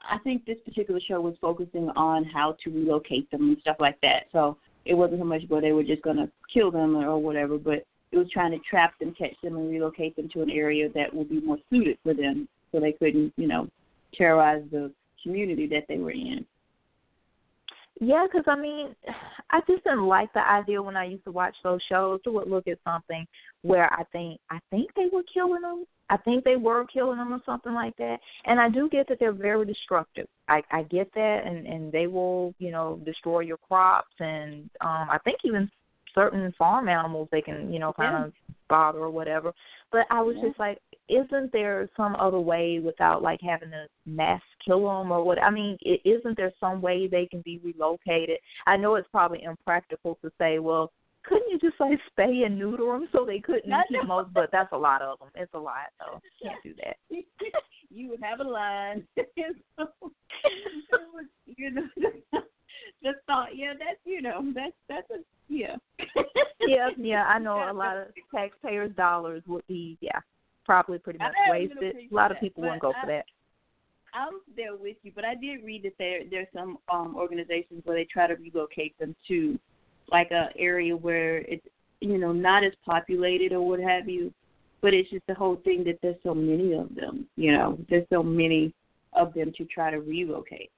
I 0.08 0.18
think 0.18 0.44
this 0.44 0.58
particular 0.64 1.00
show 1.00 1.20
was 1.20 1.34
focusing 1.40 1.90
on 1.90 2.24
how 2.24 2.56
to 2.62 2.70
relocate 2.70 3.30
them 3.30 3.42
and 3.48 3.58
stuff 3.60 3.76
like 3.80 4.00
that. 4.02 4.24
So 4.32 4.56
it 4.84 4.94
wasn't 4.94 5.20
so 5.20 5.24
much 5.24 5.42
where 5.48 5.60
they 5.60 5.72
were 5.72 5.82
just 5.82 6.02
to 6.04 6.30
kill 6.52 6.70
them 6.70 6.96
or 6.96 7.18
whatever, 7.18 7.58
but 7.58 7.84
it 8.12 8.16
was 8.16 8.30
trying 8.32 8.52
to 8.52 8.58
trap 8.60 8.98
them, 8.98 9.14
catch 9.18 9.34
them, 9.42 9.56
and 9.56 9.68
relocate 9.68 10.14
them 10.16 10.28
to 10.32 10.42
an 10.42 10.50
area 10.50 10.88
that 10.94 11.12
would 11.12 11.28
be 11.28 11.40
more 11.40 11.58
suited 11.70 11.98
for 12.02 12.14
them, 12.14 12.48
so 12.70 12.80
they 12.80 12.92
couldn't, 12.92 13.32
you 13.36 13.48
know, 13.48 13.68
terrorize 14.14 14.62
the 14.70 14.92
community 15.22 15.66
that 15.68 15.84
they 15.88 15.98
were 15.98 16.10
in. 16.12 16.44
Yeah, 18.00 18.26
because 18.26 18.44
I 18.46 18.56
mean, 18.56 18.94
I 19.50 19.60
just 19.68 19.84
didn't 19.84 20.06
like 20.06 20.32
the 20.32 20.40
idea 20.40 20.82
when 20.82 20.96
I 20.96 21.04
used 21.04 21.24
to 21.24 21.32
watch 21.32 21.54
those 21.62 21.80
shows 21.88 22.20
to 22.22 22.30
look 22.30 22.66
at 22.66 22.78
something 22.84 23.26
where 23.62 23.92
I 23.92 24.04
think 24.12 24.40
I 24.50 24.58
think 24.70 24.90
they 24.94 25.08
were 25.12 25.22
killing 25.32 25.62
them. 25.62 25.84
I 26.08 26.16
think 26.16 26.44
they 26.44 26.56
were 26.56 26.84
killing 26.86 27.18
them 27.18 27.32
or 27.32 27.40
something 27.46 27.72
like 27.72 27.96
that. 27.98 28.18
And 28.46 28.60
I 28.60 28.68
do 28.68 28.88
get 28.88 29.06
that 29.08 29.18
they're 29.20 29.32
very 29.32 29.66
destructive. 29.66 30.26
I 30.48 30.62
I 30.70 30.82
get 30.84 31.12
that, 31.14 31.42
and 31.44 31.66
and 31.66 31.92
they 31.92 32.06
will 32.06 32.54
you 32.58 32.70
know 32.70 33.00
destroy 33.04 33.40
your 33.40 33.58
crops 33.58 34.14
and 34.18 34.70
um 34.80 35.08
I 35.10 35.18
think 35.24 35.38
even 35.44 35.70
certain 36.14 36.52
farm 36.58 36.88
animals 36.88 37.28
they 37.30 37.42
can 37.42 37.72
you 37.72 37.78
know 37.78 37.92
kind 37.92 38.12
yeah. 38.12 38.24
of 38.26 38.32
bother 38.70 39.00
or 39.00 39.10
whatever. 39.10 39.52
But 39.92 40.06
I 40.10 40.22
was 40.22 40.36
yeah. 40.38 40.48
just 40.48 40.58
like, 40.58 40.78
isn't 41.08 41.52
there 41.52 41.90
some 41.96 42.16
other 42.16 42.40
way 42.40 42.78
without 42.78 43.22
like 43.22 43.40
having 43.42 43.70
to 43.70 43.86
mass 44.06 44.40
kill 44.64 44.86
them 44.86 45.12
or 45.12 45.22
what? 45.22 45.42
I 45.42 45.50
mean, 45.50 45.76
is 45.82 45.98
isn't 46.04 46.38
there 46.38 46.52
some 46.58 46.80
way 46.80 47.06
they 47.06 47.26
can 47.26 47.42
be 47.42 47.60
relocated? 47.62 48.38
I 48.66 48.78
know 48.78 48.94
it's 48.94 49.08
probably 49.10 49.42
impractical 49.42 50.18
to 50.22 50.30
say, 50.38 50.58
well, 50.58 50.92
couldn't 51.24 51.50
you 51.50 51.58
just 51.58 51.78
like 51.78 51.98
spay 52.16 52.46
and 52.46 52.58
neuter 52.58 52.86
them 52.86 53.08
so 53.12 53.26
they 53.26 53.40
couldn't 53.40 53.72
keep 53.88 54.06
most? 54.06 54.32
But 54.32 54.50
that's 54.52 54.72
a 54.72 54.78
lot 54.78 55.02
of 55.02 55.18
them. 55.18 55.28
It's 55.34 55.52
a 55.52 55.58
lot, 55.58 55.90
so 55.98 56.20
can't 56.42 56.62
do 56.62 56.74
that. 56.82 56.96
you 57.90 58.08
would 58.08 58.22
have 58.22 58.40
a 58.40 58.44
line. 58.44 59.06
so, 59.16 59.88
you 61.46 61.70
know, 61.70 61.88
the 63.02 63.12
thought, 63.26 63.56
yeah, 63.56 63.72
that's 63.72 63.98
you 64.04 64.22
know, 64.22 64.52
that's 64.54 64.72
that's 64.88 65.10
a 65.10 65.22
yeah. 65.48 65.76
yeah, 66.66 66.90
yeah, 66.96 67.24
I 67.24 67.38
know 67.38 67.70
a 67.70 67.72
lot 67.72 67.96
of 67.96 68.06
taxpayers' 68.34 68.94
dollars 68.96 69.42
would 69.46 69.66
be 69.66 69.98
yeah, 70.00 70.20
probably 70.64 70.98
pretty 70.98 71.18
much 71.18 71.32
wasted. 71.48 71.96
A 72.10 72.14
lot 72.14 72.30
of 72.30 72.38
people 72.40 72.62
wouldn't 72.62 72.82
go 72.82 72.92
I, 72.96 73.00
for 73.00 73.06
that. 73.08 73.24
I'm 74.14 74.40
there 74.56 74.76
with 74.76 74.96
you, 75.02 75.12
but 75.14 75.24
I 75.24 75.34
did 75.34 75.64
read 75.64 75.84
that 75.84 75.94
there 75.98 76.20
there's 76.30 76.48
some 76.54 76.78
um 76.92 77.14
organizations 77.16 77.82
where 77.84 77.96
they 77.96 78.04
try 78.04 78.26
to 78.26 78.34
relocate 78.34 78.98
them 78.98 79.14
to 79.28 79.58
like 80.10 80.30
a 80.30 80.48
area 80.58 80.96
where 80.96 81.38
it's 81.38 81.66
you 82.00 82.18
know 82.18 82.32
not 82.32 82.64
as 82.64 82.72
populated 82.84 83.52
or 83.52 83.66
what 83.66 83.80
have 83.80 84.08
you, 84.08 84.32
but 84.80 84.94
it's 84.94 85.10
just 85.10 85.26
the 85.26 85.34
whole 85.34 85.56
thing 85.64 85.84
that 85.84 85.98
there's 86.02 86.16
so 86.22 86.34
many 86.34 86.72
of 86.72 86.94
them. 86.94 87.26
You 87.36 87.52
know, 87.52 87.78
there's 87.88 88.06
so 88.10 88.22
many 88.22 88.72
of 89.12 89.34
them 89.34 89.52
to 89.56 89.64
try 89.64 89.90
to 89.90 90.00
relocate. 90.00 90.70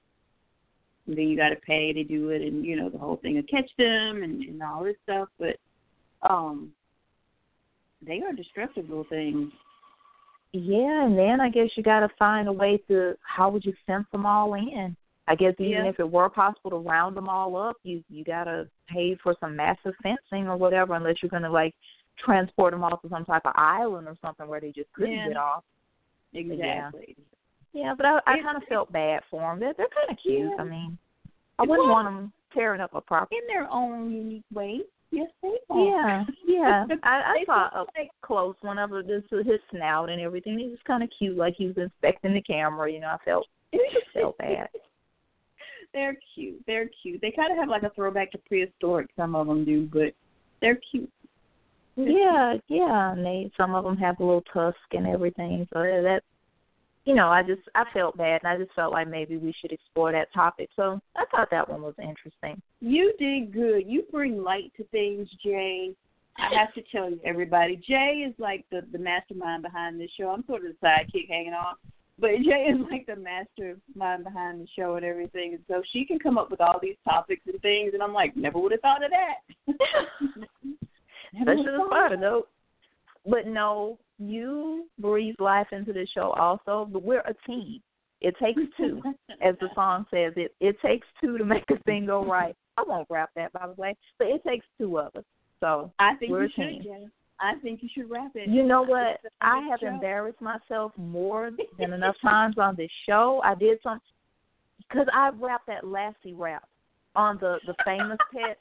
And 1.07 1.17
then 1.17 1.27
you 1.27 1.35
got 1.35 1.49
to 1.49 1.57
pay 1.57 1.91
to 1.91 2.03
do 2.03 2.29
it, 2.29 2.41
and 2.41 2.65
you 2.65 2.75
know 2.75 2.89
the 2.89 2.97
whole 2.97 3.17
thing 3.17 3.35
to 3.35 3.43
catch 3.43 3.69
them 3.77 4.23
and, 4.23 4.41
and 4.43 4.63
all 4.63 4.83
this 4.83 4.95
stuff. 5.03 5.27
But 5.37 5.57
um, 6.21 6.71
they 8.05 8.21
are 8.21 8.33
destructive 8.33 8.89
little 8.89 9.05
things. 9.09 9.51
Yeah, 10.53 11.05
and 11.05 11.17
then 11.17 11.41
I 11.41 11.49
guess 11.49 11.69
you 11.75 11.83
got 11.83 12.01
to 12.01 12.09
find 12.17 12.47
a 12.47 12.53
way 12.53 12.77
to 12.87 13.15
how 13.21 13.49
would 13.49 13.65
you 13.65 13.73
fence 13.85 14.05
them 14.11 14.25
all 14.25 14.53
in? 14.53 14.95
I 15.27 15.35
guess 15.35 15.53
even 15.57 15.85
Yeah. 15.85 15.89
if 15.89 15.99
it 15.99 16.09
were 16.09 16.29
possible 16.29 16.69
to 16.71 16.77
round 16.77 17.17
them 17.17 17.27
all 17.27 17.55
up, 17.55 17.77
you 17.83 18.03
you 18.09 18.23
got 18.23 18.43
to 18.45 18.69
pay 18.87 19.15
for 19.15 19.35
some 19.39 19.55
massive 19.55 19.95
fencing 20.03 20.47
or 20.47 20.57
whatever, 20.57 20.93
unless 20.93 21.15
you're 21.21 21.29
going 21.29 21.43
to 21.43 21.49
like 21.49 21.73
transport 22.23 22.71
them 22.71 22.83
off 22.83 23.01
to 23.01 23.09
some 23.09 23.25
type 23.25 23.45
of 23.45 23.53
island 23.55 24.07
or 24.07 24.15
something 24.21 24.47
where 24.47 24.61
they 24.61 24.71
just 24.71 24.91
couldn't 24.93 25.13
Yeah. 25.13 25.27
get 25.29 25.37
off. 25.37 25.63
Exactly. 26.33 27.15
Yeah, 27.73 27.93
but 27.95 28.05
I 28.05 28.19
I 28.25 28.41
kind 28.41 28.57
of 28.57 28.63
felt 28.69 28.91
bad 28.91 29.21
for 29.29 29.41
them. 29.41 29.59
They're 29.59 29.73
they're 29.73 29.87
kind 29.87 30.11
of 30.11 30.17
cute. 30.21 30.51
Yeah. 30.55 30.61
I 30.61 30.63
mean, 30.63 30.97
I 31.59 31.63
wouldn't 31.63 31.87
Well- 31.87 31.95
want 31.95 32.07
them 32.07 32.33
tearing 32.53 32.81
up 32.81 32.93
a 32.93 33.01
property. 33.01 33.35
In 33.37 33.47
their 33.47 33.67
own 33.69 34.11
unique 34.11 34.43
way. 34.53 34.81
Yes, 35.11 35.29
they 35.43 35.57
are. 35.69 35.85
Yeah, 35.85 36.23
yeah. 36.45 36.85
I 37.03 37.35
I 37.37 37.43
saw 37.45 37.69
a 37.73 37.85
like 37.97 38.09
close 38.21 38.55
one 38.61 38.79
of 38.79 38.93
it, 38.93 39.07
just 39.07 39.31
with 39.31 39.45
his 39.45 39.59
snout 39.69 40.09
and 40.09 40.21
everything. 40.21 40.57
He 40.57 40.69
was 40.69 40.79
kind 40.85 41.03
of 41.03 41.09
cute, 41.17 41.37
like 41.37 41.55
he 41.55 41.67
was 41.67 41.77
inspecting 41.77 42.33
the 42.33 42.41
camera. 42.41 42.91
You 42.91 42.99
know, 42.99 43.09
I 43.09 43.17
felt 43.23 43.47
felt 44.13 44.37
bad. 44.37 44.69
They're 45.93 46.17
cute. 46.33 46.63
They're 46.65 46.89
cute. 47.03 47.21
They 47.21 47.29
kind 47.31 47.51
of 47.51 47.59
have 47.59 47.69
like 47.69 47.83
a 47.83 47.91
throwback 47.91 48.31
to 48.31 48.39
prehistoric. 48.39 49.09
Some 49.15 49.35
of 49.35 49.45
them 49.45 49.63
do, 49.63 49.87
but 49.93 50.13
they're 50.61 50.79
cute. 50.89 51.11
Yeah, 51.95 52.55
yeah. 52.67 53.11
And 53.11 53.23
they 53.23 53.51
some 53.55 53.75
of 53.75 53.83
them 53.83 53.97
have 53.97 54.19
a 54.19 54.23
little 54.23 54.43
tusk 54.51 54.77
and 54.93 55.05
everything. 55.05 55.67
So 55.71 55.79
that, 55.81 56.21
you 57.05 57.15
know, 57.15 57.27
I 57.27 57.43
just 57.43 57.61
I 57.75 57.83
felt 57.93 58.17
bad, 58.17 58.41
and 58.43 58.51
I 58.51 58.57
just 58.57 58.73
felt 58.75 58.93
like 58.93 59.07
maybe 59.09 59.37
we 59.37 59.53
should 59.59 59.71
explore 59.71 60.11
that 60.11 60.33
topic. 60.33 60.69
So 60.75 61.01
I 61.15 61.25
thought 61.31 61.49
that 61.51 61.69
one 61.69 61.81
was 61.81 61.95
interesting. 62.01 62.61
You 62.79 63.13
did 63.19 63.53
good. 63.53 63.83
You 63.85 64.03
bring 64.11 64.41
light 64.41 64.71
to 64.77 64.83
things, 64.85 65.27
Jay. 65.43 65.91
I 66.37 66.49
have 66.57 66.73
to 66.73 66.81
tell 66.91 67.09
you, 67.09 67.19
everybody. 67.23 67.75
Jay 67.75 68.25
is 68.27 68.33
like 68.39 68.65
the 68.71 68.85
the 68.91 68.97
mastermind 68.97 69.63
behind 69.63 69.99
this 69.99 70.11
show. 70.17 70.29
I'm 70.29 70.45
sort 70.45 70.65
of 70.65 70.71
the 70.79 70.87
sidekick 70.87 71.29
hanging 71.29 71.53
on, 71.53 71.75
but 72.19 72.31
Jay 72.43 72.71
is 72.71 72.79
like 72.89 73.05
the 73.05 73.17
mastermind 73.17 74.23
behind 74.23 74.61
the 74.61 74.67
show 74.77 74.95
and 74.95 75.05
everything. 75.05 75.55
And 75.55 75.63
so 75.67 75.83
she 75.91 76.05
can 76.05 76.19
come 76.19 76.37
up 76.37 76.49
with 76.49 76.61
all 76.61 76.79
these 76.81 76.95
topics 77.03 77.41
and 77.47 77.61
things, 77.61 77.91
and 77.93 78.01
I'm 78.01 78.13
like, 78.13 78.35
never 78.37 78.59
would 78.59 78.71
have 78.71 78.81
thought 78.81 79.03
of 79.03 79.11
that. 79.11 79.41
Would've 81.33 81.57
should 81.57 81.73
have 81.73 81.81
thought 81.81 81.89
thought 81.89 82.13
of 82.13 82.19
though. 82.21 82.47
But 83.25 83.47
no, 83.47 83.99
you 84.19 84.87
breathe 84.99 85.35
life 85.39 85.67
into 85.71 85.93
the 85.93 86.07
show 86.13 86.31
also. 86.31 86.87
But 86.91 87.03
we're 87.03 87.21
a 87.21 87.33
team. 87.47 87.81
It 88.21 88.35
takes 88.41 88.61
two, 88.77 89.01
as 89.41 89.55
the 89.59 89.69
song 89.75 90.05
says. 90.09 90.33
It 90.35 90.55
it 90.59 90.77
takes 90.81 91.07
two 91.21 91.37
to 91.37 91.45
make 91.45 91.65
a 91.71 91.77
thing 91.83 92.05
go 92.05 92.25
right. 92.25 92.55
I 92.77 92.83
won't 92.87 93.07
rap 93.09 93.29
that 93.35 93.53
by 93.53 93.67
the 93.67 93.79
way, 93.79 93.95
but 94.17 94.27
it 94.27 94.43
takes 94.43 94.65
two 94.77 94.99
of 94.99 95.15
us. 95.15 95.23
So 95.59 95.91
I 95.99 96.15
think 96.15 96.31
we're 96.31 96.43
you 96.43 96.49
a 96.49 96.51
should, 96.51 96.69
team. 96.69 96.83
Jay. 96.83 97.07
I 97.39 97.55
think 97.61 97.81
you 97.83 97.89
should 97.93 98.09
wrap 98.09 98.31
it. 98.35 98.49
You 98.49 98.63
know 98.63 98.81
what? 98.83 99.05
think 99.05 99.19
that's 99.23 99.35
a 99.41 99.45
I 99.45 99.67
have 99.69 99.79
show. 99.81 99.87
embarrassed 99.87 100.41
myself 100.41 100.93
more 100.97 101.51
than 101.79 101.93
enough 101.93 102.15
times 102.21 102.57
on 102.57 102.75
this 102.75 102.91
show. 103.07 103.41
I 103.43 103.55
did 103.55 103.79
some 103.83 103.99
because 104.79 105.07
I 105.13 105.29
rapped 105.39 105.67
that 105.67 105.85
Lassie 105.85 106.33
rap 106.33 106.67
on 107.15 107.37
the 107.39 107.57
the 107.65 107.75
famous 107.85 108.17
pet, 108.33 108.57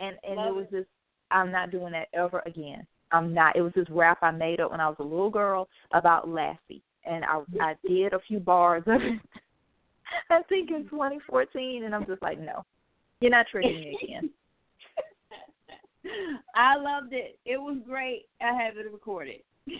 and 0.00 0.16
and 0.22 0.36
Love 0.36 0.48
it 0.48 0.54
was 0.54 0.66
this. 0.70 0.84
I'm 1.30 1.50
not 1.50 1.70
doing 1.70 1.92
that 1.92 2.08
ever 2.12 2.42
again. 2.46 2.86
I'm 3.12 3.32
not. 3.32 3.56
It 3.56 3.62
was 3.62 3.72
this 3.74 3.88
rap 3.90 4.18
I 4.22 4.30
made 4.30 4.60
up 4.60 4.70
when 4.70 4.80
I 4.80 4.88
was 4.88 4.96
a 4.98 5.04
little 5.04 5.30
girl 5.30 5.68
about 5.92 6.28
Lassie, 6.28 6.82
and 7.04 7.24
I 7.24 7.40
I 7.60 7.74
did 7.86 8.12
a 8.12 8.20
few 8.26 8.40
bars 8.40 8.82
of 8.86 9.00
it. 9.00 9.20
I 10.30 10.42
think 10.48 10.70
in 10.70 10.84
2014, 10.88 11.84
and 11.84 11.94
I'm 11.94 12.06
just 12.06 12.22
like, 12.22 12.38
no, 12.38 12.64
you're 13.20 13.30
not 13.30 13.46
tricking 13.50 13.74
me 13.74 13.98
again. 14.02 14.30
I 16.54 16.76
loved 16.76 17.12
it. 17.12 17.38
It 17.44 17.56
was 17.56 17.78
great. 17.86 18.26
I 18.40 18.52
have 18.62 18.76
it 18.76 18.90
recorded. 18.92 19.40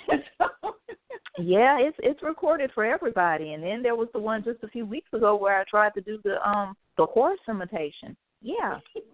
Yeah, 1.39 1.77
it's 1.79 1.97
it's 2.01 2.23
recorded 2.23 2.71
for 2.75 2.85
everybody. 2.85 3.53
And 3.53 3.63
then 3.63 3.83
there 3.83 3.95
was 3.95 4.09
the 4.13 4.19
one 4.19 4.43
just 4.43 4.63
a 4.63 4.69
few 4.69 4.87
weeks 4.87 5.13
ago 5.13 5.37
where 5.37 5.61
I 5.61 5.65
tried 5.69 5.93
to 5.95 6.01
do 6.01 6.19
the 6.25 6.37
um 6.49 6.75
the 6.97 7.07
horse 7.07 7.41
imitation. 7.49 8.17
Yeah, 8.41 8.79
It 8.95 9.05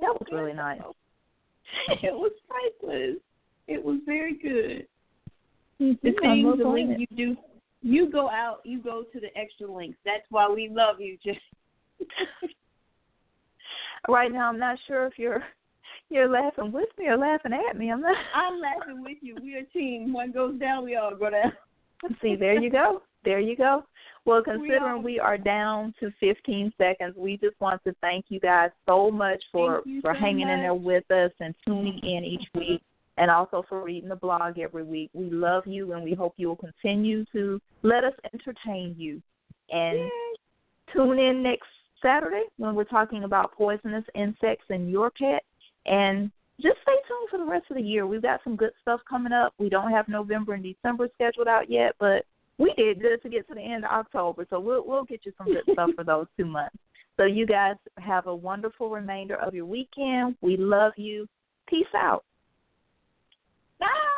that 0.00 0.12
was 0.12 0.26
really 0.30 0.52
nice. 0.52 0.80
It 2.02 2.12
was 2.12 2.32
priceless. 2.48 3.16
It 3.68 3.82
was 3.84 4.00
very 4.06 4.34
good. 4.34 4.86
Mhm, 5.80 6.00
The 6.00 6.12
things, 6.12 6.42
the 6.42 6.48
looking 6.48 6.72
links 6.72 6.94
at 6.94 7.00
it. 7.00 7.08
you 7.10 7.34
do, 7.34 7.36
you 7.82 8.10
go 8.10 8.28
out, 8.28 8.60
you 8.64 8.80
go 8.82 9.04
to 9.04 9.20
the 9.20 9.36
extra 9.38 9.70
links. 9.70 9.98
That's 10.04 10.24
why 10.30 10.48
we 10.48 10.68
love 10.68 11.00
you, 11.00 11.16
just. 11.24 11.38
Right 14.08 14.32
now, 14.32 14.48
I'm 14.48 14.58
not 14.58 14.78
sure 14.86 15.06
if 15.06 15.18
you're 15.18 15.42
you're 16.08 16.28
laughing 16.28 16.72
with 16.72 16.88
me 16.98 17.08
or 17.08 17.16
laughing 17.18 17.52
at 17.52 17.76
me. 17.76 17.90
I'm 17.90 18.00
not. 18.00 18.16
I'm 18.34 18.60
laughing 18.60 19.02
with 19.02 19.18
you. 19.20 19.36
We're 19.42 19.60
a 19.60 19.64
team. 19.64 20.12
One 20.12 20.32
goes 20.32 20.58
down, 20.58 20.84
we 20.84 20.96
all 20.96 21.14
go 21.14 21.28
down. 21.30 21.52
See, 22.22 22.36
there 22.36 22.58
you 22.58 22.70
go. 22.70 23.02
There 23.24 23.40
you 23.40 23.56
go. 23.56 23.84
Well, 24.24 24.42
considering 24.42 24.82
are- 24.82 24.98
we 24.98 25.18
are 25.18 25.36
down 25.36 25.92
to 26.00 26.10
15 26.20 26.72
seconds, 26.78 27.14
we 27.16 27.36
just 27.38 27.60
want 27.60 27.82
to 27.84 27.94
thank 28.00 28.26
you 28.28 28.40
guys 28.40 28.70
so 28.86 29.10
much 29.10 29.42
for 29.52 29.82
for 30.00 30.14
so 30.14 30.18
hanging 30.20 30.48
in 30.48 30.60
there 30.60 30.74
with 30.74 31.10
us 31.10 31.32
and 31.40 31.54
tuning 31.66 31.98
in 32.02 32.24
each 32.24 32.48
week. 32.54 32.82
And 33.18 33.30
also 33.30 33.64
for 33.68 33.82
reading 33.82 34.08
the 34.08 34.16
blog 34.16 34.58
every 34.58 34.84
week. 34.84 35.10
We 35.12 35.28
love 35.30 35.66
you 35.66 35.92
and 35.92 36.04
we 36.04 36.14
hope 36.14 36.34
you 36.36 36.48
will 36.48 36.56
continue 36.56 37.24
to 37.32 37.60
let 37.82 38.04
us 38.04 38.14
entertain 38.32 38.94
you. 38.96 39.20
And 39.70 39.98
Yay. 39.98 40.10
tune 40.92 41.18
in 41.18 41.42
next 41.42 41.66
Saturday 42.00 42.44
when 42.56 42.74
we're 42.74 42.84
talking 42.84 43.24
about 43.24 43.52
poisonous 43.52 44.04
insects 44.14 44.66
in 44.70 44.88
your 44.88 45.10
pet. 45.10 45.42
And 45.86 46.30
just 46.60 46.76
stay 46.82 46.96
tuned 47.06 47.28
for 47.30 47.38
the 47.38 47.50
rest 47.50 47.66
of 47.70 47.76
the 47.76 47.82
year. 47.82 48.06
We've 48.06 48.22
got 48.22 48.40
some 48.44 48.56
good 48.56 48.72
stuff 48.82 49.00
coming 49.08 49.32
up. 49.32 49.52
We 49.58 49.68
don't 49.68 49.90
have 49.90 50.08
November 50.08 50.54
and 50.54 50.62
December 50.62 51.08
scheduled 51.14 51.48
out 51.48 51.70
yet, 51.70 51.94
but 51.98 52.24
we 52.58 52.72
did 52.76 53.00
good 53.00 53.22
to 53.22 53.28
get 53.28 53.48
to 53.48 53.54
the 53.54 53.60
end 53.60 53.84
of 53.84 53.90
October. 53.90 54.46
So 54.50 54.58
we'll 54.58 54.84
we'll 54.86 55.04
get 55.04 55.20
you 55.24 55.32
some 55.38 55.46
good 55.46 55.62
stuff 55.72 55.90
for 55.96 56.04
those 56.04 56.26
two 56.36 56.46
months. 56.46 56.76
So 57.16 57.24
you 57.24 57.46
guys 57.46 57.76
have 57.98 58.26
a 58.26 58.34
wonderful 58.34 58.90
remainder 58.90 59.36
of 59.36 59.54
your 59.54 59.66
weekend. 59.66 60.36
We 60.40 60.56
love 60.56 60.92
you. 60.96 61.26
Peace 61.68 61.86
out. 61.96 62.24
Bye. 63.80 64.17